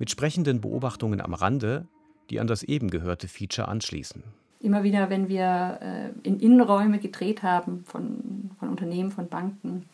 [0.00, 1.86] Mit sprechenden Beobachtungen am Rande,
[2.30, 4.24] die an das eben gehörte Feature anschließen.
[4.58, 9.84] Immer wieder, wenn wir äh, in Innenräume gedreht haben von, von Unternehmen, von Banken,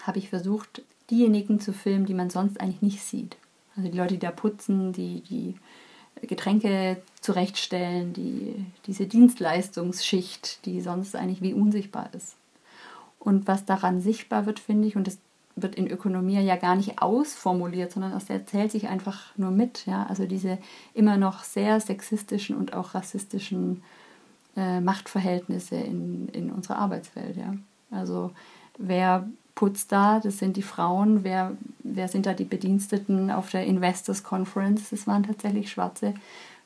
[0.00, 3.36] habe ich versucht, diejenigen zu filmen, die man sonst eigentlich nicht sieht.
[3.76, 5.56] Also die Leute, die da putzen, die die
[6.28, 8.54] Getränke zurechtstellen, die,
[8.86, 12.36] diese Dienstleistungsschicht, die sonst eigentlich wie unsichtbar ist.
[13.22, 15.18] Und was daran sichtbar wird, finde ich, und das
[15.54, 19.86] wird in Ökonomie ja gar nicht ausformuliert, sondern das erzählt sich einfach nur mit.
[19.86, 20.06] Ja?
[20.08, 20.58] Also diese
[20.92, 23.82] immer noch sehr sexistischen und auch rassistischen
[24.56, 27.36] äh, Machtverhältnisse in, in unserer Arbeitswelt.
[27.36, 27.54] Ja?
[27.90, 28.32] Also
[28.78, 30.18] wer putzt da?
[30.18, 31.22] Das sind die Frauen.
[31.22, 31.52] Wer,
[31.84, 34.90] wer sind da die Bediensteten auf der Investors Conference?
[34.90, 36.14] Das waren tatsächlich schwarze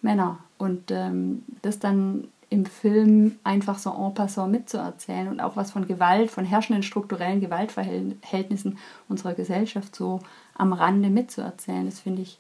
[0.00, 0.38] Männer.
[0.56, 5.86] Und ähm, das dann im Film einfach so en passant mitzuerzählen und auch was von
[5.88, 8.78] Gewalt, von herrschenden strukturellen Gewaltverhältnissen
[9.08, 10.20] unserer Gesellschaft so
[10.54, 12.38] am Rande mitzuerzählen, das finde ich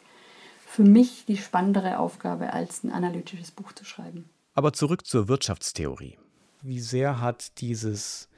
[0.66, 4.28] für mich die spannendere Aufgabe, als ein analytisches Buch zu schreiben.
[4.54, 6.18] Aber zurück zur Wirtschaftstheorie.
[6.62, 8.28] Wie sehr hat dieses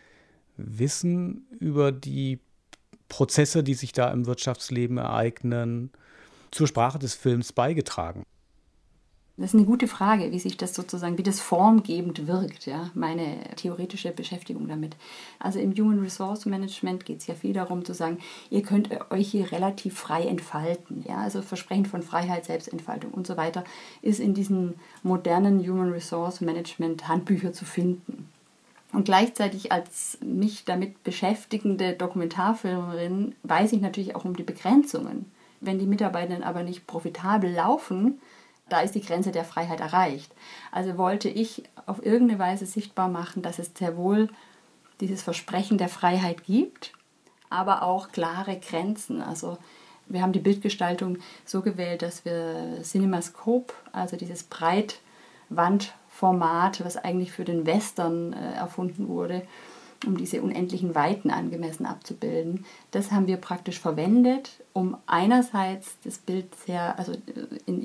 [0.56, 2.38] Wissen über die
[3.08, 5.90] Prozesse, die sich da im Wirtschaftsleben ereignen,
[6.50, 8.24] zur Sprache des Films beigetragen?
[9.40, 13.38] Das ist eine gute Frage, wie sich das sozusagen, wie das formgebend wirkt, ja, meine
[13.54, 14.96] theoretische Beschäftigung damit.
[15.38, 18.18] Also im Human Resource Management geht es ja viel darum zu sagen,
[18.50, 21.04] ihr könnt euch hier relativ frei entfalten.
[21.08, 23.62] Ja, also Versprechen von Freiheit, Selbstentfaltung und so weiter
[24.02, 24.74] ist in diesen
[25.04, 28.28] modernen Human Resource Management Handbücher zu finden.
[28.92, 35.26] Und gleichzeitig als mich damit beschäftigende Dokumentarfilmerin weiß ich natürlich auch um die Begrenzungen.
[35.60, 38.20] Wenn die Mitarbeitenden aber nicht profitabel laufen,
[38.68, 40.30] da ist die Grenze der Freiheit erreicht.
[40.72, 44.28] Also wollte ich auf irgendeine Weise sichtbar machen, dass es sehr wohl
[45.00, 46.92] dieses Versprechen der Freiheit gibt,
[47.50, 49.22] aber auch klare Grenzen.
[49.22, 49.58] Also
[50.06, 57.44] wir haben die Bildgestaltung so gewählt, dass wir CinemaScope, also dieses Breitwandformat, was eigentlich für
[57.44, 59.42] den Western äh, erfunden wurde,
[60.06, 62.64] um diese unendlichen Weiten angemessen abzubilden.
[62.92, 67.14] Das haben wir praktisch verwendet, um einerseits das Bild sehr, also
[67.66, 67.82] in,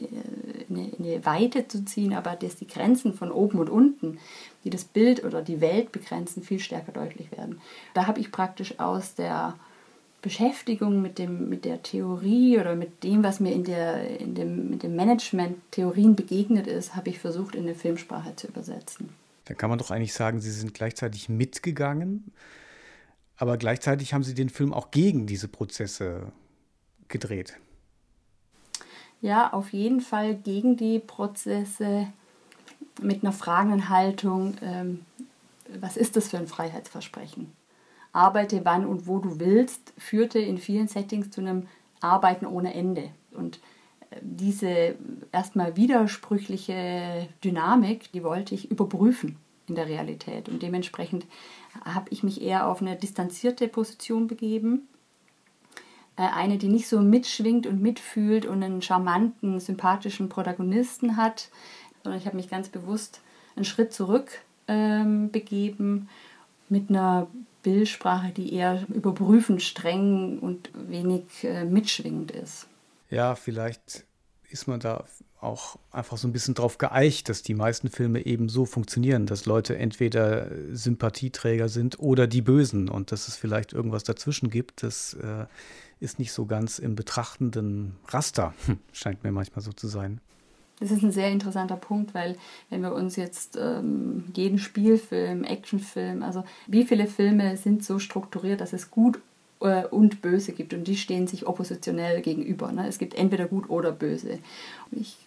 [0.70, 4.20] in, in eine Weite zu ziehen, aber dass die Grenzen von oben und unten,
[4.64, 7.60] die das Bild oder die Welt begrenzen, viel stärker deutlich werden.
[7.94, 9.56] Da habe ich praktisch aus der
[10.22, 14.80] Beschäftigung mit, dem, mit der Theorie oder mit dem, was mir in, der, in dem,
[14.80, 19.10] dem Management-Theorien begegnet ist, habe ich versucht, in eine Filmsprache zu übersetzen.
[19.46, 22.32] Dann kann man doch eigentlich sagen, Sie sind gleichzeitig mitgegangen,
[23.38, 26.32] aber gleichzeitig haben Sie den Film auch gegen diese Prozesse
[27.08, 27.58] gedreht.
[29.22, 32.08] Ja, auf jeden Fall gegen die Prozesse
[33.02, 35.06] mit einer fragenden Haltung, ähm,
[35.80, 37.52] was ist das für ein Freiheitsversprechen?
[38.12, 41.68] Arbeite wann und wo du willst, führte in vielen Settings zu einem
[42.00, 43.10] Arbeiten ohne Ende.
[43.32, 43.60] Und
[44.22, 44.96] diese
[45.32, 50.50] erstmal widersprüchliche Dynamik, die wollte ich überprüfen in der Realität.
[50.50, 51.26] Und dementsprechend
[51.86, 54.88] habe ich mich eher auf eine distanzierte Position begeben.
[56.16, 61.50] Äh, eine, die nicht so mitschwingt und mitfühlt und einen charmanten, sympathischen Protagonisten hat,
[62.04, 63.22] sondern ich habe mich ganz bewusst
[63.56, 66.10] einen Schritt zurück ähm, begeben
[66.70, 67.28] mit einer
[67.64, 72.68] Bildsprache, die eher überprüfend streng und wenig äh, mitschwingend ist.
[73.14, 74.06] Ja, vielleicht
[74.50, 75.04] ist man da
[75.40, 79.46] auch einfach so ein bisschen drauf geeicht, dass die meisten Filme eben so funktionieren, dass
[79.46, 85.14] Leute entweder Sympathieträger sind oder die Bösen und dass es vielleicht irgendwas dazwischen gibt, das
[85.14, 85.46] äh,
[86.00, 88.56] ist nicht so ganz im betrachtenden Raster,
[88.94, 90.20] scheint mir manchmal so zu sein.
[90.80, 92.36] Das ist ein sehr interessanter Punkt, weil
[92.72, 98.60] wenn wir uns jetzt ähm, jeden Spielfilm, Actionfilm, also wie viele Filme sind so strukturiert,
[98.60, 99.20] dass es gut
[99.64, 102.72] äh, und böse gibt und die stehen sich oppositionell gegenüber.
[102.72, 102.88] Ne?
[102.88, 104.40] Es gibt entweder gut oder böse.
[104.92, 105.18] Ich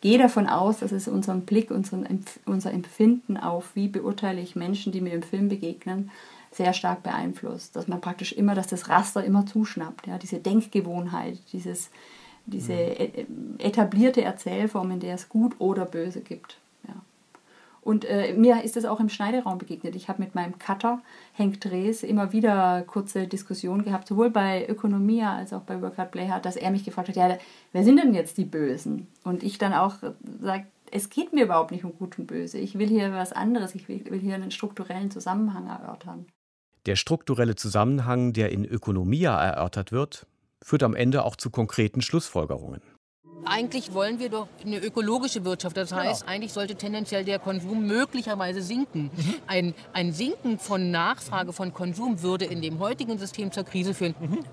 [0.00, 4.92] gehe davon aus, dass es unseren Blick, unseren unser Empfinden auf, wie beurteile ich Menschen,
[4.92, 6.10] die mir im Film begegnen,
[6.50, 7.74] sehr stark beeinflusst.
[7.76, 10.06] Dass man praktisch immer, dass das Raster immer zuschnappt.
[10.06, 10.18] Ja?
[10.18, 11.90] Diese Denkgewohnheit, dieses
[12.48, 13.56] diese mhm.
[13.58, 16.56] etablierte Erzählform, in der es gut oder böse gibt.
[16.86, 16.94] Ja.
[17.88, 19.96] Und äh, mir ist das auch im Schneideraum begegnet.
[19.96, 21.00] Ich habe mit meinem Cutter,
[21.32, 26.10] Henk Drees, immer wieder kurze Diskussionen gehabt, sowohl bei Ökonomia als auch bei Work Hard
[26.10, 27.38] Play Hard, dass er mich gefragt hat, ja,
[27.72, 29.06] wer sind denn jetzt die Bösen?
[29.24, 29.94] Und ich dann auch
[30.42, 32.58] sage, es geht mir überhaupt nicht um Gut und Böse.
[32.58, 33.74] Ich will hier was anderes.
[33.74, 36.26] Ich will, will hier einen strukturellen Zusammenhang erörtern.
[36.84, 40.26] Der strukturelle Zusammenhang, der in Ökonomia erörtert wird,
[40.62, 42.82] führt am Ende auch zu konkreten Schlussfolgerungen.
[43.44, 45.76] Eigentlich wollen wir doch eine ökologische Wirtschaft.
[45.76, 46.02] Das genau.
[46.02, 46.32] heißt, genau.
[46.32, 49.10] eigentlich sollte tendenziell der Konsum möglicherweise sinken.
[49.14, 49.34] Mhm.
[49.46, 54.14] Ein, ein Sinken von Nachfrage von Konsum würde in dem heutigen System zur Krise führen.
[54.20, 54.44] Mhm.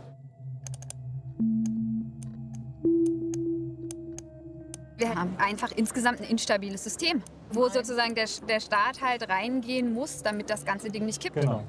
[4.98, 7.22] Wir haben einfach insgesamt ein instabiles System,
[7.52, 11.36] wo sozusagen der, der Staat halt reingehen muss, damit das ganze Ding nicht kippt.
[11.36, 11.66] Genau.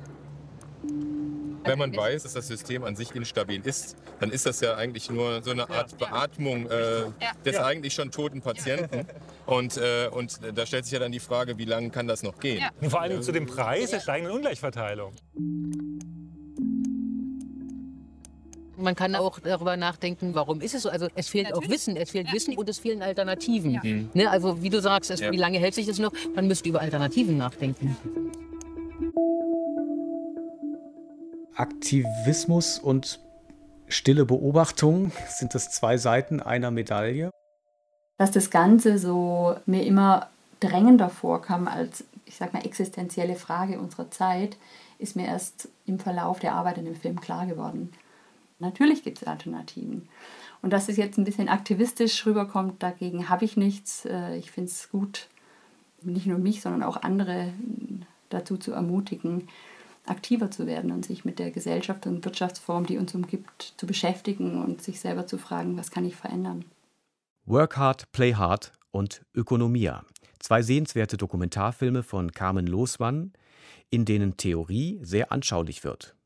[1.66, 5.10] Wenn man weiß, dass das System an sich instabil ist, dann ist das ja eigentlich
[5.10, 7.04] nur so eine Art Beatmung äh,
[7.44, 9.06] des eigentlich schon toten Patienten.
[9.46, 12.38] Und, äh, und da stellt sich ja dann die Frage, wie lange kann das noch
[12.38, 12.64] gehen?
[12.80, 15.12] Und vor allem zu dem Preis der steigenden Ungleichverteilung.
[18.78, 20.90] Man kann auch darüber nachdenken, warum ist es so.
[20.90, 21.68] Also es fehlt Natürlich.
[21.68, 22.32] auch Wissen, es fehlt ja.
[22.34, 23.70] Wissen und es fehlen Alternativen.
[23.70, 23.80] Ja.
[23.82, 24.10] Mhm.
[24.12, 25.32] Ne, also wie du sagst, es, ja.
[25.32, 26.12] wie lange hält sich das noch?
[26.34, 27.96] Man müsste über Alternativen nachdenken.
[31.56, 33.20] Aktivismus und
[33.88, 37.30] stille Beobachtung sind das zwei Seiten einer Medaille.
[38.18, 40.28] Dass das Ganze so mir immer
[40.60, 44.56] drängender vorkam als, ich sag mal, existenzielle Frage unserer Zeit,
[44.98, 47.92] ist mir erst im Verlauf der Arbeit in dem Film klar geworden.
[48.58, 50.08] Natürlich gibt es Alternativen.
[50.62, 54.06] Und dass es jetzt ein bisschen aktivistisch rüberkommt, dagegen habe ich nichts.
[54.06, 55.28] Äh, ich finde es gut,
[56.02, 57.52] nicht nur mich, sondern auch andere
[58.30, 59.48] dazu zu ermutigen,
[60.06, 64.62] aktiver zu werden und sich mit der Gesellschaft und Wirtschaftsform, die uns umgibt, zu beschäftigen
[64.62, 66.64] und sich selber zu fragen, was kann ich verändern.
[67.44, 70.04] Work Hard, Play Hard und Ökonomia.
[70.38, 73.32] Zwei sehenswerte Dokumentarfilme von Carmen Losmann,
[73.90, 76.16] in denen Theorie sehr anschaulich wird.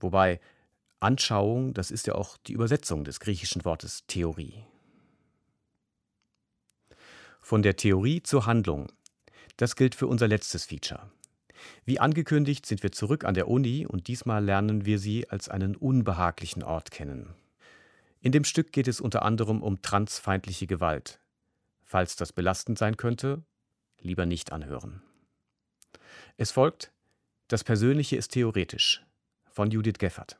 [0.00, 0.40] Wobei
[1.00, 4.64] Anschauung, das ist ja auch die Übersetzung des griechischen Wortes Theorie.
[7.40, 8.88] Von der Theorie zur Handlung.
[9.56, 11.10] Das gilt für unser letztes Feature.
[11.84, 15.76] Wie angekündigt sind wir zurück an der Uni und diesmal lernen wir sie als einen
[15.76, 17.34] unbehaglichen Ort kennen.
[18.20, 21.20] In dem Stück geht es unter anderem um transfeindliche Gewalt.
[21.84, 23.42] Falls das belastend sein könnte,
[24.00, 25.02] lieber nicht anhören.
[26.36, 26.92] Es folgt
[27.48, 29.04] Das Persönliche ist theoretisch
[29.46, 30.36] von Judith Geffert.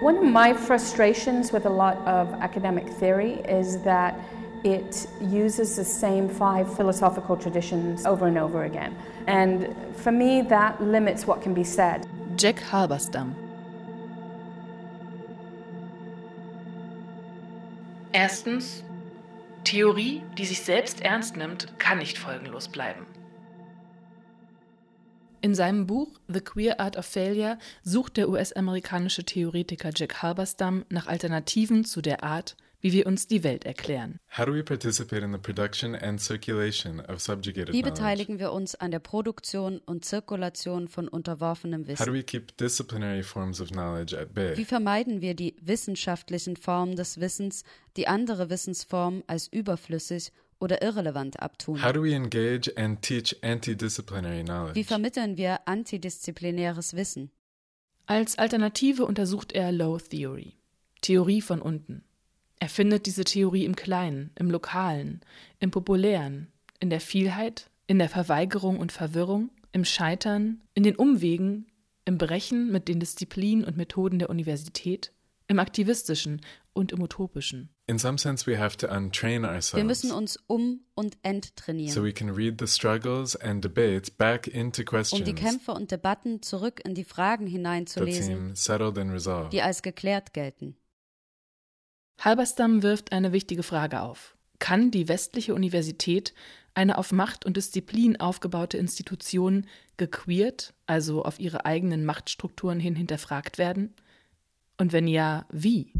[0.00, 4.16] One of my frustrations with a lot of academic theory is that
[4.64, 8.94] it uses the same five philosophical traditions over and over again.
[9.26, 12.06] And for me, that limits what can be said.
[12.36, 13.34] Jack Halberstam.
[18.12, 18.84] Erstens,
[19.64, 23.06] Theorie, die sich selbst ernst nimmt, kann nicht folgenlos bleiben.
[25.40, 31.08] In seinem Buch The Queer Art of Failure sucht der US-amerikanische Theoretiker Jack Halberstam nach
[31.08, 34.18] Alternativen zu der Art, wie wir uns die Welt erklären.
[34.36, 34.62] Wie
[37.82, 42.12] beteiligen wir uns an der Produktion und Zirkulation von unterworfenem Wissen?
[44.56, 47.62] Wie vermeiden wir die wissenschaftlichen Formen des Wissens,
[47.96, 51.76] die andere Wissensformen als überflüssig oder irrelevant abtun?
[51.76, 51.82] Wie
[54.84, 57.30] vermitteln wir antidisziplinäres Wissen?
[58.06, 60.56] Als Alternative untersucht er Low Theory,
[61.00, 62.02] Theorie von unten.
[62.62, 65.22] Er findet diese Theorie im Kleinen, im Lokalen,
[65.58, 66.46] im Populären,
[66.78, 71.66] in der Vielheit, in der Verweigerung und Verwirrung, im Scheitern, in den Umwegen,
[72.04, 75.10] im Brechen mit den Disziplinen und Methoden der Universität,
[75.48, 76.40] im Aktivistischen
[76.72, 77.70] und im Utopischen.
[77.88, 77.96] Wir
[79.84, 84.82] müssen uns um- und enttrainieren, so we can read the struggles and debates back into
[84.82, 89.10] um die questions Kämpfe und Debatten zurück in die Fragen that hineinzulesen, seem settled and
[89.10, 89.52] resolved.
[89.52, 90.76] die als geklärt gelten.
[92.18, 94.36] Halberstam wirft eine wichtige Frage auf.
[94.58, 96.34] Kann die westliche Universität,
[96.74, 103.58] eine auf Macht und Disziplin aufgebaute Institution, gequeert, also auf ihre eigenen Machtstrukturen hin hinterfragt
[103.58, 103.94] werden?
[104.78, 105.92] Und wenn ja, wie?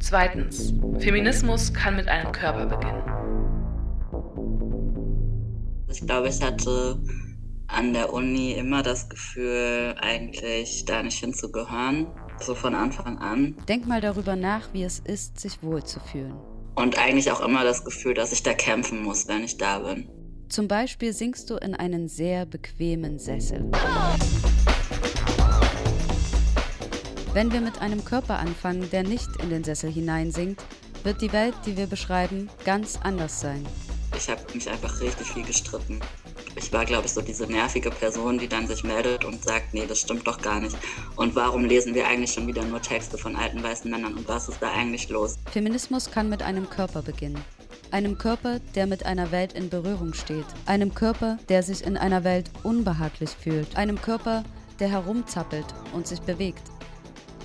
[0.00, 0.74] Zweitens.
[0.98, 3.02] Feminismus kann mit einem Körper beginnen.
[5.90, 7.00] Ich glaube, ich hatte
[7.66, 12.06] an der Uni immer das Gefühl, eigentlich da nicht hinzugehören,
[12.40, 13.56] so von Anfang an.
[13.68, 16.34] Denk mal darüber nach, wie es ist, sich wohlzufühlen.
[16.74, 20.08] Und eigentlich auch immer das Gefühl, dass ich da kämpfen muss, wenn ich da bin.
[20.48, 23.70] Zum Beispiel sinkst du in einen sehr bequemen Sessel.
[27.32, 30.62] Wenn wir mit einem Körper anfangen, der nicht in den Sessel hineinsinkt,
[31.02, 33.66] wird die Welt, die wir beschreiben, ganz anders sein.
[34.16, 36.00] Ich habe mich einfach richtig viel gestritten.
[36.74, 39.86] Ich war, glaube ich, so diese nervige Person, die dann sich meldet und sagt, nee,
[39.86, 40.76] das stimmt doch gar nicht.
[41.14, 44.48] Und warum lesen wir eigentlich schon wieder nur Texte von alten weißen Männern und was
[44.48, 45.36] ist da eigentlich los?
[45.52, 47.40] Feminismus kann mit einem Körper beginnen.
[47.92, 50.46] Einem Körper, der mit einer Welt in Berührung steht.
[50.66, 53.76] Einem Körper, der sich in einer Welt unbehaglich fühlt.
[53.76, 54.42] Einem Körper,
[54.80, 56.64] der herumzappelt und sich bewegt.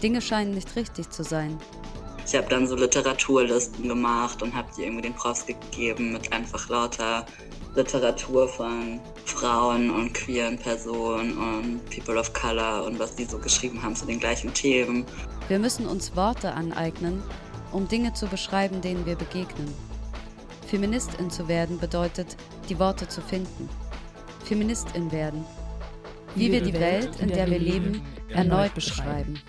[0.01, 1.55] Dinge scheinen nicht richtig zu sein.
[2.25, 6.67] Ich habe dann so Literaturlisten gemacht und habe die irgendwie den Profs gegeben mit einfach
[6.67, 7.27] lauter
[7.75, 13.81] Literatur von Frauen und queeren Personen und People of Color und was die so geschrieben
[13.81, 15.05] haben zu den gleichen Themen.
[15.47, 17.21] Wir müssen uns Worte aneignen,
[17.71, 19.73] um Dinge zu beschreiben, denen wir begegnen.
[20.67, 22.37] Feministin zu werden bedeutet,
[22.69, 23.69] die Worte zu finden.
[24.45, 25.45] Feministin werden.
[26.35, 29.39] Wie wir die Welt, in der wir leben, erneut beschreiben.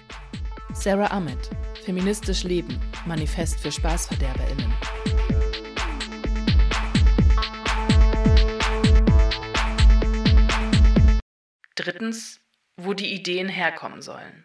[0.72, 1.50] Sarah Ahmed,
[1.84, 4.72] Feministisch Leben, Manifest für SpaßverderberInnen.
[11.80, 12.40] Drittens,
[12.76, 14.44] wo die Ideen herkommen sollen.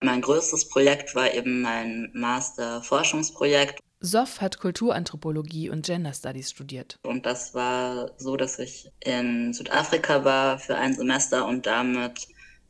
[0.00, 3.78] Mein größtes Projekt war eben mein Master-Forschungsprojekt.
[4.00, 6.98] Sof hat Kulturanthropologie und Gender Studies studiert.
[7.02, 12.26] Und das war so, dass ich in Südafrika war für ein Semester und damit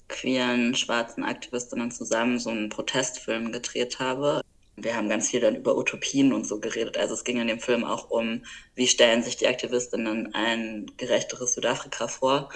[0.09, 4.43] queeren schwarzen Aktivistinnen zusammen so einen Protestfilm gedreht habe.
[4.75, 6.99] Wir haben ganz viel dann über Utopien und so geredet.
[6.99, 8.45] Also es ging in dem Film auch um,
[8.75, 12.51] wie stellen sich die Aktivistinnen ein gerechteres Südafrika vor.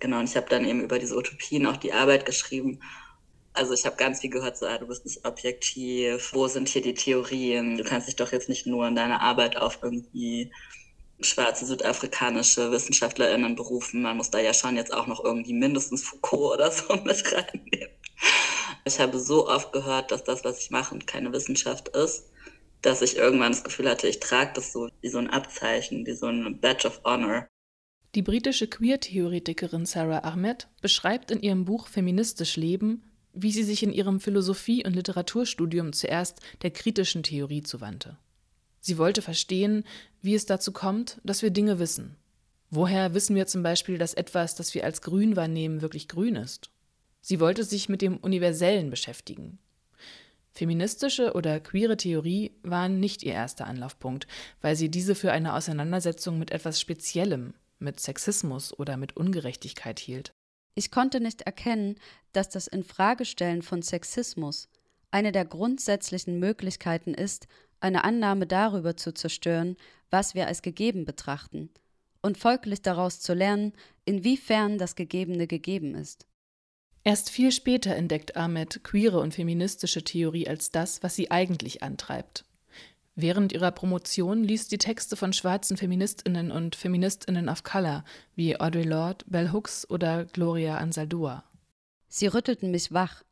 [0.00, 2.80] Genau, und ich habe dann eben über diese Utopien auch die Arbeit geschrieben.
[3.52, 6.82] Also ich habe ganz viel gehört, so, ah, du bist nicht objektiv, wo sind hier
[6.82, 7.76] die Theorien?
[7.76, 10.50] Du kannst dich doch jetzt nicht nur in deiner Arbeit auf irgendwie
[11.20, 14.02] schwarze südafrikanische WissenschaftlerInnen berufen.
[14.02, 17.90] Man muss da ja schon jetzt auch noch irgendwie mindestens Foucault oder so mit reinnehmen.
[18.84, 22.30] Ich habe so oft gehört, dass das, was ich mache, keine Wissenschaft ist,
[22.82, 26.12] dass ich irgendwann das Gefühl hatte, ich trage das so wie so ein Abzeichen, wie
[26.12, 27.48] so ein Badge of Honor.
[28.14, 33.02] Die britische Queer-Theoretikerin Sarah Ahmed beschreibt in ihrem Buch Feministisch Leben,
[33.32, 38.16] wie sie sich in ihrem Philosophie- und Literaturstudium zuerst der kritischen Theorie zuwandte.
[38.80, 39.82] Sie wollte verstehen,
[40.22, 42.14] wie es dazu kommt, dass wir Dinge wissen.
[42.70, 46.70] Woher wissen wir zum Beispiel, dass etwas, das wir als grün wahrnehmen, wirklich grün ist?
[47.20, 49.58] Sie wollte sich mit dem Universellen beschäftigen.
[50.52, 54.28] Feministische oder queere Theorie waren nicht ihr erster Anlaufpunkt,
[54.60, 57.54] weil sie diese für eine Auseinandersetzung mit etwas Speziellem,
[57.84, 60.32] mit Sexismus oder mit Ungerechtigkeit hielt.
[60.74, 61.96] Ich konnte nicht erkennen,
[62.32, 64.68] dass das Infragestellen von Sexismus
[65.10, 67.46] eine der grundsätzlichen Möglichkeiten ist,
[67.78, 69.76] eine Annahme darüber zu zerstören,
[70.10, 71.70] was wir als gegeben betrachten,
[72.22, 73.74] und folglich daraus zu lernen,
[74.04, 76.26] inwiefern das Gegebene gegeben ist.
[77.04, 82.46] Erst viel später entdeckt Ahmed queere und feministische Theorie als das, was sie eigentlich antreibt.
[83.16, 88.04] Während ihrer Promotion liest sie Texte von schwarzen Feministinnen und Feministinnen of Color
[88.34, 91.44] wie Audre Lorde, Bell Hooks oder Gloria Anzaldúa.
[92.08, 93.22] Sie rüttelten mich wach.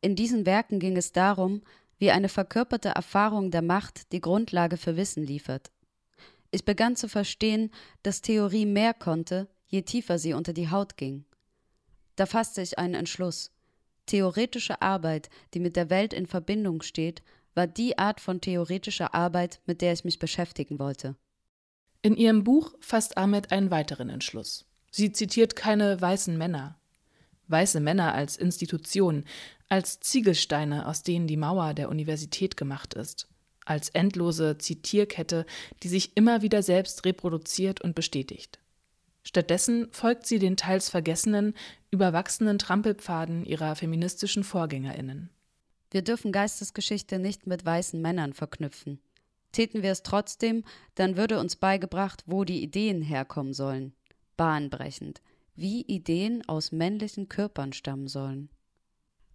[0.00, 1.62] In diesen Werken ging es darum,
[1.98, 5.70] wie eine verkörperte Erfahrung der Macht die Grundlage für Wissen liefert.
[6.50, 7.70] Ich begann zu verstehen,
[8.02, 11.24] dass Theorie mehr konnte, je tiefer sie unter die Haut ging.
[12.16, 13.52] Da fasste ich einen Entschluss.
[14.06, 17.22] Theoretische Arbeit, die mit der Welt in Verbindung steht,
[17.54, 21.16] war die Art von theoretischer Arbeit, mit der ich mich beschäftigen wollte.
[22.02, 24.64] In ihrem Buch fasst Ahmed einen weiteren Entschluss.
[24.90, 26.78] Sie zitiert keine weißen Männer.
[27.48, 29.24] Weiße Männer als Institution,
[29.68, 33.28] als Ziegelsteine, aus denen die Mauer der Universität gemacht ist,
[33.64, 35.46] als endlose Zitierkette,
[35.82, 38.58] die sich immer wieder selbst reproduziert und bestätigt.
[39.22, 41.54] Stattdessen folgt sie den teils vergessenen,
[41.90, 45.30] überwachsenen Trampelpfaden ihrer feministischen Vorgängerinnen.
[45.92, 48.98] Wir dürfen Geistesgeschichte nicht mit weißen Männern verknüpfen.
[49.52, 50.64] Täten wir es trotzdem,
[50.94, 53.94] dann würde uns beigebracht, wo die Ideen herkommen sollen.
[54.38, 55.20] Bahnbrechend,
[55.54, 58.48] wie Ideen aus männlichen Körpern stammen sollen.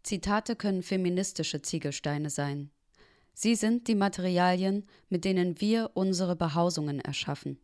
[0.02, 2.72] Zitate können feministische Ziegelsteine sein.
[3.34, 7.60] Sie sind die Materialien, mit denen wir unsere Behausungen erschaffen.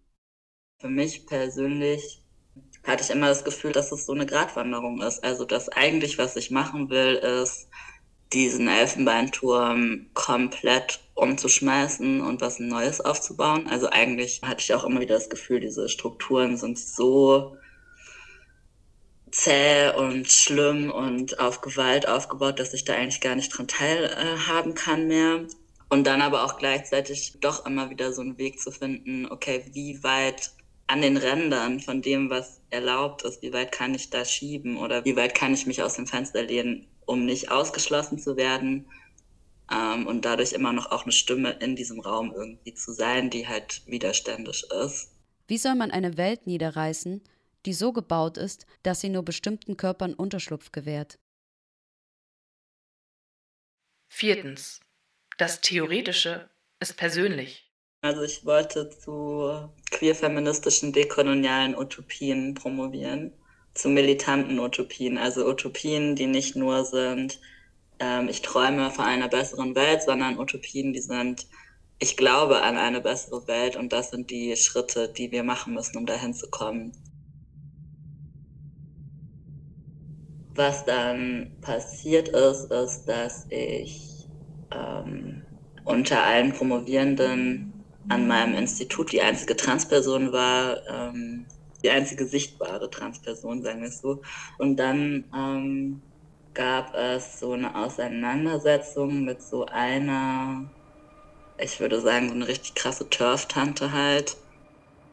[0.80, 2.22] Für mich persönlich
[2.84, 5.24] hatte ich immer das Gefühl, dass es so eine Gratwanderung ist.
[5.24, 7.70] Also, dass eigentlich, was ich machen will, ist,
[8.34, 13.67] diesen Elfenbeinturm komplett umzuschmeißen und was Neues aufzubauen.
[13.67, 17.57] Also eigentlich hatte ich auch immer wieder das Gefühl, diese Strukturen sind so
[19.31, 24.75] zäh und schlimm und auf Gewalt aufgebaut, dass ich da eigentlich gar nicht dran teilhaben
[24.75, 25.45] kann mehr.
[25.89, 30.03] Und dann aber auch gleichzeitig doch immer wieder so einen Weg zu finden, okay, wie
[30.03, 30.51] weit
[30.88, 35.05] an den Rändern von dem, was erlaubt ist, wie weit kann ich da schieben oder
[35.05, 38.86] wie weit kann ich mich aus dem Fenster lehnen, um nicht ausgeschlossen zu werden
[39.71, 43.47] ähm, und dadurch immer noch auch eine Stimme in diesem Raum irgendwie zu sein, die
[43.47, 45.11] halt widerständig ist.
[45.47, 47.21] Wie soll man eine Welt niederreißen,
[47.65, 51.19] die so gebaut ist, dass sie nur bestimmten Körpern Unterschlupf gewährt?
[54.09, 54.79] Viertens.
[55.38, 57.72] Das Theoretische ist persönlich.
[58.04, 63.32] Also ich wollte zu queer-feministischen dekolonialen Utopien promovieren
[63.76, 67.39] zu militanten Utopien, also Utopien, die nicht nur sind,
[67.99, 71.47] ähm, ich träume von einer besseren Welt, sondern Utopien, die sind,
[71.97, 75.97] ich glaube an eine bessere Welt und das sind die Schritte, die wir machen müssen,
[75.97, 76.91] um dahin zu kommen.
[80.56, 84.28] Was dann passiert ist, ist, dass ich
[84.72, 85.45] ähm,
[85.86, 87.72] unter allen Promovierenden
[88.10, 91.45] an meinem Institut die einzige Transperson war, ähm,
[91.84, 94.22] die einzige sichtbare Transperson, sagen wir es so.
[94.58, 96.01] Und dann ähm,
[96.54, 100.70] gab es so eine Auseinandersetzung mit so einer,
[101.58, 104.38] ich würde sagen, so eine richtig krasse Turf-Tante halt.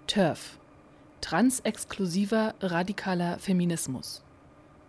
[0.06, 0.58] Turf.
[1.20, 4.22] Transexklusiver radikaler Feminismus.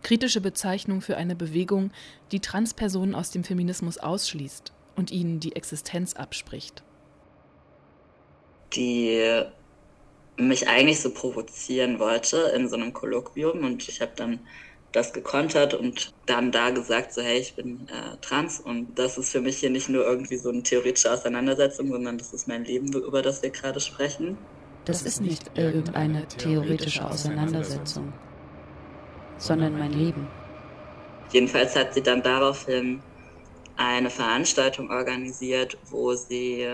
[0.02, 1.92] Kritische Bezeichnung für eine Bewegung,
[2.32, 6.84] die Transpersonen aus dem Feminismus ausschließt und ihnen die Existenz abspricht.
[8.74, 9.44] Die
[10.38, 14.40] mich eigentlich so provozieren wollte in so einem Kolloquium und ich habe dann
[14.92, 19.32] das gekontert und dann da gesagt, so hey, ich bin äh, trans und das ist
[19.32, 22.92] für mich hier nicht nur irgendwie so eine theoretische Auseinandersetzung, sondern das ist mein Leben,
[22.92, 24.38] über das wir gerade sprechen.
[24.86, 28.12] Das ist nicht irgendeine theoretische Auseinandersetzung,
[29.38, 30.28] sondern mein Leben.
[31.32, 33.02] Jedenfalls hat sie dann daraufhin
[33.78, 36.68] eine Veranstaltung organisiert, wo sie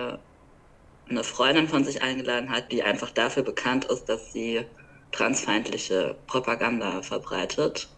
[1.09, 4.65] eine Freundin von sich eingeladen hat, die einfach dafür bekannt ist, dass sie
[5.11, 7.89] transfeindliche Propaganda verbreitet.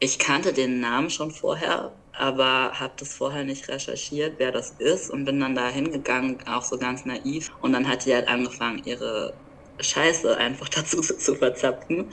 [0.00, 5.10] Ich kannte den Namen schon vorher, aber habe das vorher nicht recherchiert, wer das ist
[5.10, 7.50] und bin dann da hingegangen, auch so ganz naiv.
[7.60, 9.40] Und dann hat die halt angefangen, ihre
[9.80, 12.12] Scheiße einfach dazu zu verzapfen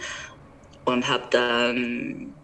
[0.85, 2.35] und habe dann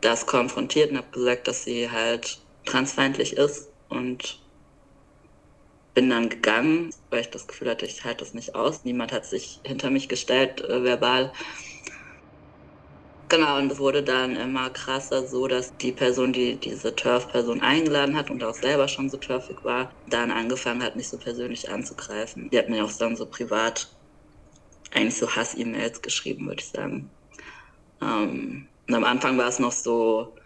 [0.00, 4.39] das konfrontiert und habe gesagt, dass sie halt transfeindlich ist und
[5.94, 8.84] bin dann gegangen, weil ich das Gefühl hatte, ich halte das nicht aus.
[8.84, 11.32] Niemand hat sich hinter mich gestellt, äh, verbal.
[13.28, 18.16] Genau, und es wurde dann immer krasser so, dass die Person, die diese Turf-Person eingeladen
[18.16, 22.50] hat und auch selber schon so turfig war, dann angefangen hat, mich so persönlich anzugreifen.
[22.50, 23.96] Die hat mir auch dann so privat
[24.92, 27.14] eigentlich so Hass-E-Mails geschrieben, würde ich sagen.
[28.02, 30.36] Ähm, und am Anfang war es noch so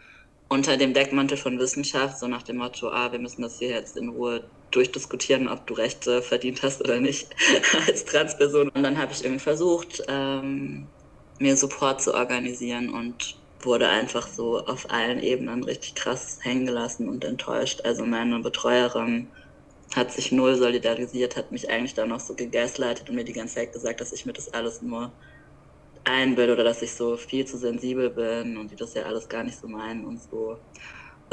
[0.49, 3.97] unter dem Deckmantel von Wissenschaft, so nach dem Motto, ah, wir müssen das hier jetzt
[3.97, 7.35] in Ruhe durchdiskutieren, ob du Rechte verdient hast oder nicht
[7.89, 8.69] als Transperson.
[8.75, 10.93] Und dann habe ich irgendwie versucht, ähm,
[11.41, 17.09] mir Support zu organisieren und wurde einfach so auf allen Ebenen richtig krass hängen gelassen
[17.09, 17.83] und enttäuscht.
[17.85, 19.33] Also meine Betreuerin
[19.95, 23.55] hat sich null solidarisiert, hat mich eigentlich dann noch so gegaslightet und mir die ganze
[23.57, 25.17] Zeit gesagt, dass ich mir das alles nur
[26.05, 29.45] einbilde oder dass ich so viel zu sensibel bin und die das ja alles gar
[29.45, 30.59] nicht so meinen und so.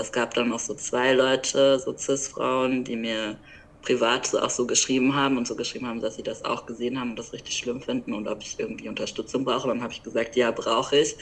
[0.01, 3.39] Es gab dann noch so zwei Leute, so Cis-Frauen, die mir
[3.81, 7.11] privat auch so geschrieben haben und so geschrieben haben, dass sie das auch gesehen haben
[7.11, 9.67] und das richtig schlimm finden und ob ich irgendwie Unterstützung brauche.
[9.67, 11.17] Dann habe ich gesagt, ja, brauche ich.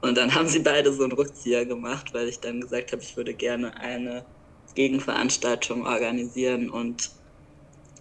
[0.00, 3.16] Und dann haben sie beide so einen Rückzieher gemacht, weil ich dann gesagt habe, ich
[3.16, 4.26] würde gerne eine
[4.74, 7.10] Gegenveranstaltung organisieren und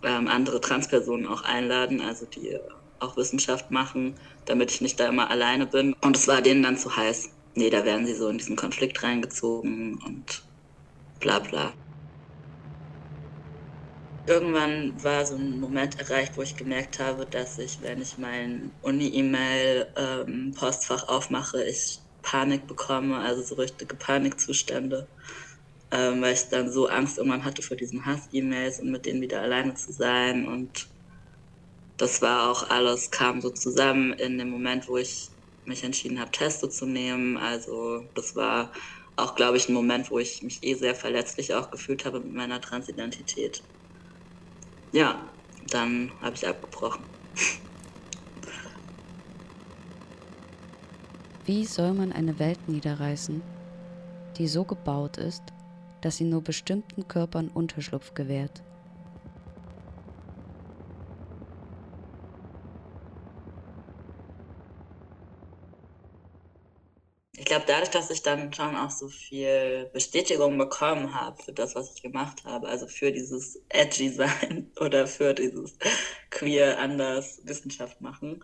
[0.03, 2.57] ähm, andere Transpersonen auch einladen, also die
[2.99, 5.93] auch Wissenschaft machen, damit ich nicht da immer alleine bin.
[6.03, 7.29] Und es war denen dann zu heiß.
[7.56, 10.43] Nee, da werden sie so in diesen Konflikt reingezogen und
[11.20, 11.76] bla bla.
[14.26, 18.74] Irgendwann war so ein Moment erreicht, wo ich gemerkt habe, dass ich, wenn ich mein
[18.82, 25.10] Uni-E-Mail-Postfach ähm, aufmache, ich Panik bekomme, also so richtige Panikzustände,
[25.91, 29.41] ähm, weil ich dann so Angst irgendwann hatte vor diesen Hass-E-Mails und mit denen wieder
[29.41, 30.47] alleine zu sein.
[30.47, 30.88] Und
[31.97, 35.32] das war auch alles, kam so zusammen in dem Moment, wo ich
[35.72, 37.38] mich entschieden habe, Teste zu nehmen.
[37.38, 38.72] Also das war
[39.15, 42.34] auch, glaube ich, ein Moment, wo ich mich eh sehr verletzlich auch gefühlt habe mit
[42.34, 43.63] meiner Transidentität
[44.91, 45.22] ja,
[45.69, 47.03] dann habe ich abgebrochen.
[51.45, 53.41] Wie soll man eine Welt niederreißen,
[54.38, 55.43] die so gebaut ist,
[56.01, 58.61] dass sie nur bestimmten Körpern Unterschlupf gewährt?
[67.52, 71.93] Glaube, dadurch, dass ich dann schon auch so viel Bestätigung bekommen habe für das, was
[71.93, 75.78] ich gemacht habe, also für dieses edgy sein oder für dieses
[76.30, 78.41] queer anders Wissenschaft machen,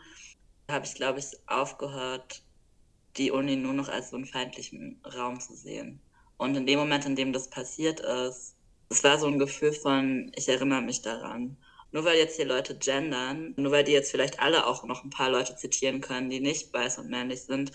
[0.69, 2.43] habe ich, glaube ich, aufgehört,
[3.15, 6.01] die Uni nur noch als so einen feindlichen Raum zu sehen.
[6.35, 8.57] Und in dem Moment, in dem das passiert ist,
[8.89, 11.55] es war so ein Gefühl von, ich erinnere mich daran.
[11.93, 15.09] Nur weil jetzt hier Leute gendern, nur weil die jetzt vielleicht alle auch noch ein
[15.09, 17.71] paar Leute zitieren können, die nicht weiß und männlich sind,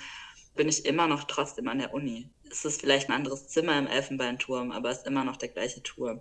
[0.55, 2.29] bin ich immer noch trotzdem an der Uni.
[2.51, 5.83] Es ist vielleicht ein anderes Zimmer im Elfenbeinturm, aber es ist immer noch der gleiche
[5.83, 6.21] Turm.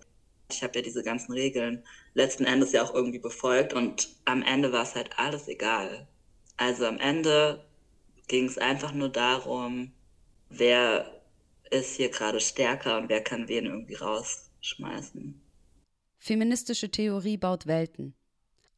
[0.49, 4.71] Ich habe ja diese ganzen Regeln letzten Endes ja auch irgendwie befolgt und am Ende
[4.71, 6.07] war es halt alles egal.
[6.57, 7.65] Also am Ende
[8.27, 9.91] ging es einfach nur darum,
[10.49, 11.21] wer
[11.69, 15.41] ist hier gerade stärker und wer kann wen irgendwie rausschmeißen.
[16.19, 18.13] Feministische Theorie baut Welten.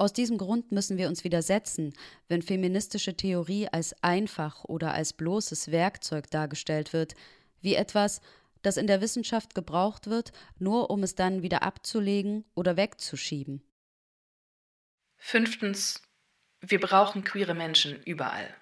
[0.03, 1.93] Aus diesem Grund müssen wir uns widersetzen,
[2.27, 7.13] wenn feministische Theorie als einfach oder als bloßes Werkzeug dargestellt wird,
[7.61, 8.19] wie etwas,
[8.63, 13.63] das in der Wissenschaft gebraucht wird, nur um es dann wieder abzulegen oder wegzuschieben.
[15.15, 16.01] Fünftens.
[16.59, 18.53] Wir brauchen queere Menschen überall.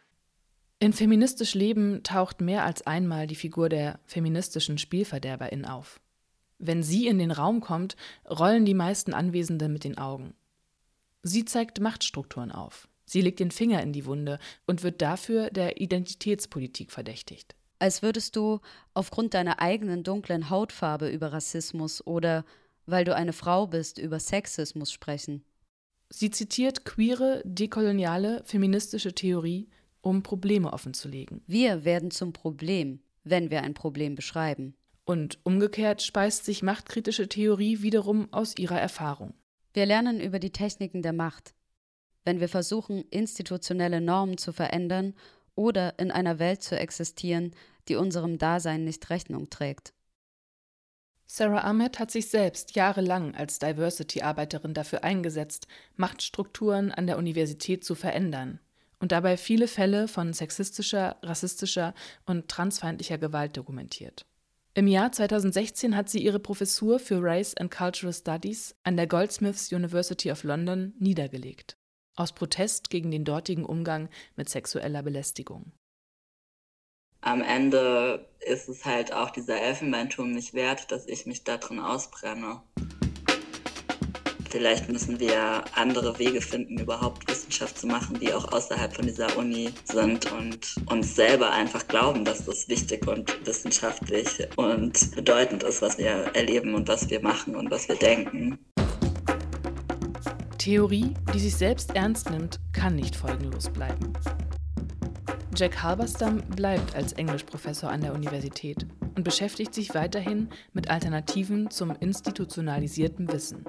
[0.77, 6.01] In Feministisch Leben taucht mehr als einmal die Figur der feministischen Spielverderberin auf.
[6.59, 7.95] Wenn sie in den Raum kommt,
[8.29, 10.35] rollen die meisten Anwesenden mit den Augen.
[11.24, 12.88] Sie zeigt Machtstrukturen auf.
[13.05, 17.55] Sie legt den Finger in die Wunde und wird dafür der Identitätspolitik verdächtigt.
[17.80, 18.59] Als würdest du
[18.93, 22.45] aufgrund deiner eigenen dunklen Hautfarbe über Rassismus oder
[22.86, 25.43] weil du eine Frau bist über Sexismus sprechen.
[26.09, 29.69] Sie zitiert queere, dekoloniale, feministische Theorie,
[30.01, 31.41] um Probleme offenzulegen.
[31.47, 34.76] Wir werden zum Problem, wenn wir ein Problem beschreiben.
[35.05, 39.34] Und umgekehrt speist sich machtkritische Theorie wiederum aus ihrer Erfahrung.
[39.74, 41.53] Wir lernen über die Techniken der Macht.
[42.24, 45.13] Wenn wir versuchen, institutionelle Normen zu verändern
[45.55, 47.55] oder in einer Welt zu existieren,
[47.88, 49.93] die unserem Dasein nicht Rechnung trägt.
[51.26, 55.65] Sarah Ahmed hat sich selbst jahrelang als Diversity-Arbeiterin dafür eingesetzt,
[55.95, 58.59] Machtstrukturen an der Universität zu verändern
[58.99, 61.93] und dabei viele Fälle von sexistischer, rassistischer
[62.26, 64.26] und transfeindlicher Gewalt dokumentiert.
[64.74, 69.69] Im Jahr 2016 hat sie ihre Professur für Race and Cultural Studies an der Goldsmiths
[69.74, 71.76] University of London niedergelegt,
[72.15, 74.07] aus Protest gegen den dortigen Umgang
[74.38, 75.74] mit sexueller Belästigung.
[77.19, 81.82] Am Ende ist es halt auch dieser Elfenbeinturm nicht wert, dass ich mich da drin
[81.82, 82.61] ausbrenne.
[84.51, 89.37] Vielleicht müssen wir andere Wege finden, überhaupt Wissenschaft zu machen, die auch außerhalb von dieser
[89.37, 94.27] Uni sind und uns selber einfach glauben, dass das wichtig und wissenschaftlich
[94.57, 98.59] und bedeutend ist, was wir erleben und was wir machen und was wir denken.
[100.57, 104.11] Theorie, die sich selbst ernst nimmt, kann nicht folgenlos bleiben.
[105.55, 108.85] Jack Halberstam bleibt als Englischprofessor an der Universität
[109.15, 113.63] und beschäftigt sich weiterhin mit Alternativen zum institutionalisierten Wissen.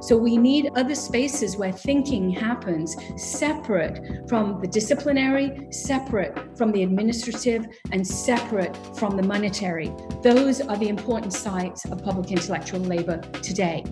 [0.00, 6.82] So we need other spaces where thinking happens separate from the disciplinary, separate from the
[6.82, 9.92] administrative, and separate from the monetary.
[10.22, 13.84] Those are the important sites of public intellectual labor today.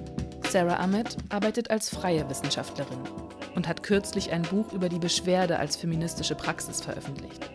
[0.48, 3.00] Sarah Ahmed arbeitet als freie Wissenschaftlerin
[3.54, 7.48] und hat kürzlich ein Buch über die Beschwerde als feministische Praxis veröffentlicht.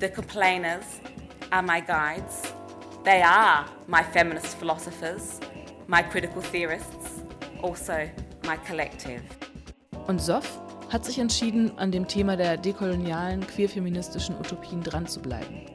[0.00, 1.00] The complainers
[1.50, 2.42] are my guides.
[3.04, 5.38] They are my feminist philosophers,
[5.86, 7.05] my critical theorists,
[7.66, 7.92] also
[8.44, 9.22] my collective.
[10.06, 10.60] Und Sof
[10.90, 15.66] hat sich entschieden, an dem Thema der dekolonialen queerfeministischen Utopien dran zu bleiben.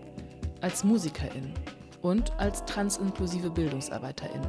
[0.62, 1.54] Als Musikerin
[2.02, 4.42] und als transinklusive Bildungsarbeiterin.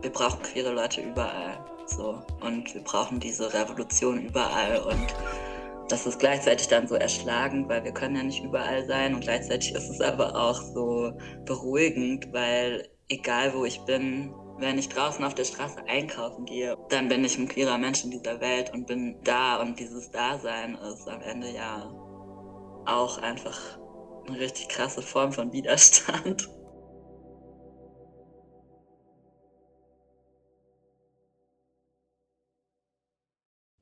[0.00, 1.58] Wir brauchen queere Leute überall.
[1.86, 2.22] So.
[2.40, 4.80] Und wir brauchen diese Revolution überall.
[4.80, 5.14] Und
[5.88, 9.14] das ist gleichzeitig dann so erschlagend, weil wir können ja nicht überall sein.
[9.14, 11.12] Und gleichzeitig ist es aber auch so
[11.44, 17.08] beruhigend, weil egal wo ich bin, wenn ich draußen auf der Straße einkaufen gehe, dann
[17.08, 19.60] bin ich ein queerer Mensch in dieser Welt und bin da.
[19.60, 21.90] Und dieses Dasein ist am Ende ja
[22.86, 23.78] auch einfach
[24.26, 26.48] eine richtig krasse Form von Widerstand.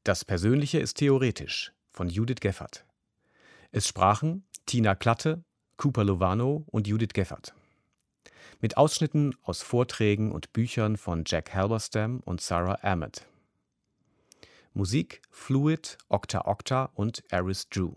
[0.04, 2.84] Das Persönliche ist theoretisch von Judith Geffert.
[3.70, 5.44] Es sprachen Tina Klatte,
[5.76, 7.54] Cooper Lovano und Judith Geffert.
[8.62, 13.26] Mit Ausschnitten aus Vorträgen und Büchern von Jack Halberstam und Sarah Ahmed.
[14.72, 17.92] Musik Fluid, Octa Octa und Aris Drew.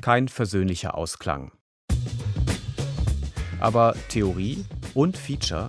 [0.00, 1.50] kein versöhnlicher Ausklang.
[3.58, 5.68] Aber Theorie und Feature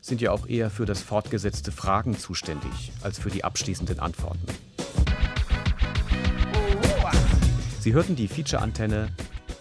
[0.00, 4.46] sind ja auch eher für das fortgesetzte Fragen zuständig als für die abschließenden Antworten.
[7.80, 9.08] Sie hörten die Feature-Antenne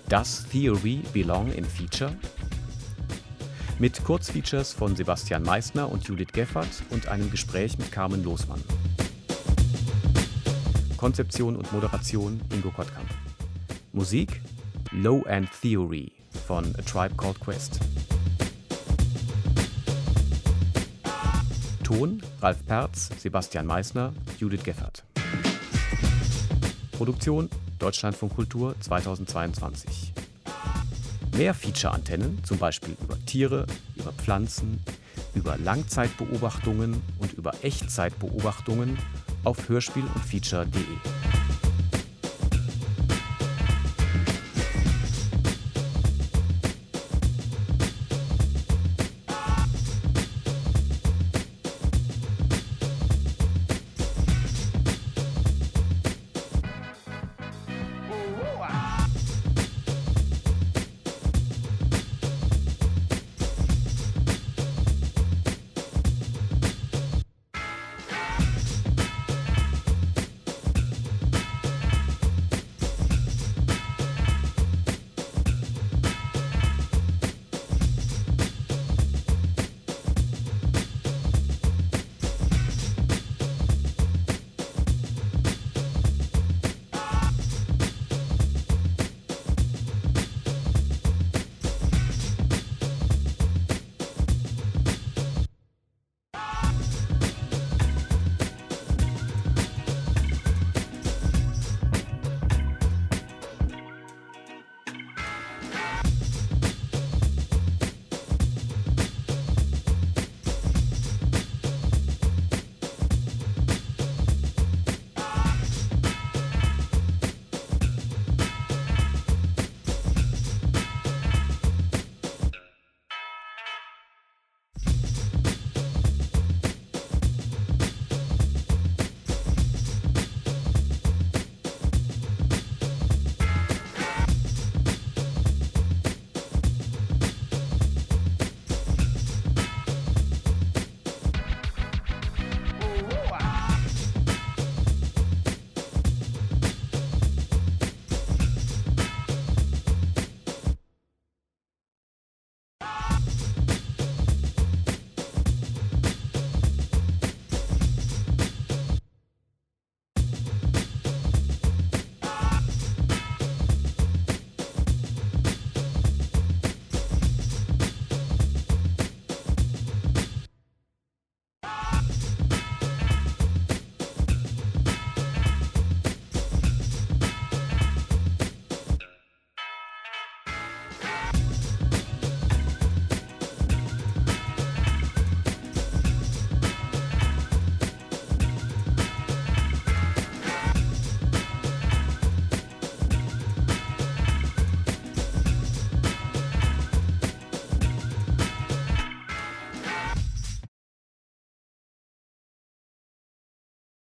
[0.07, 2.15] Does Theory Belong in Feature?
[3.79, 8.61] Mit Kurzfeatures von Sebastian Meissner und Judith Geffert und einem Gespräch mit Carmen Losmann.
[10.97, 13.09] Konzeption und Moderation Ingo Kottkamp.
[13.93, 14.41] Musik
[14.91, 16.11] Low End Theory
[16.45, 17.79] von A Tribe Called Quest.
[21.89, 25.03] Ton Ralf Perz, Sebastian Meissner, Judith Geffert.
[26.91, 30.13] Produktion Deutschlandfunk Kultur 2022.
[31.35, 33.65] Mehr Feature-Antennen, zum Beispiel über Tiere,
[33.95, 34.85] über Pflanzen,
[35.33, 38.99] über Langzeitbeobachtungen und über Echtzeitbeobachtungen
[39.43, 41.28] auf hörspiel und feature.de.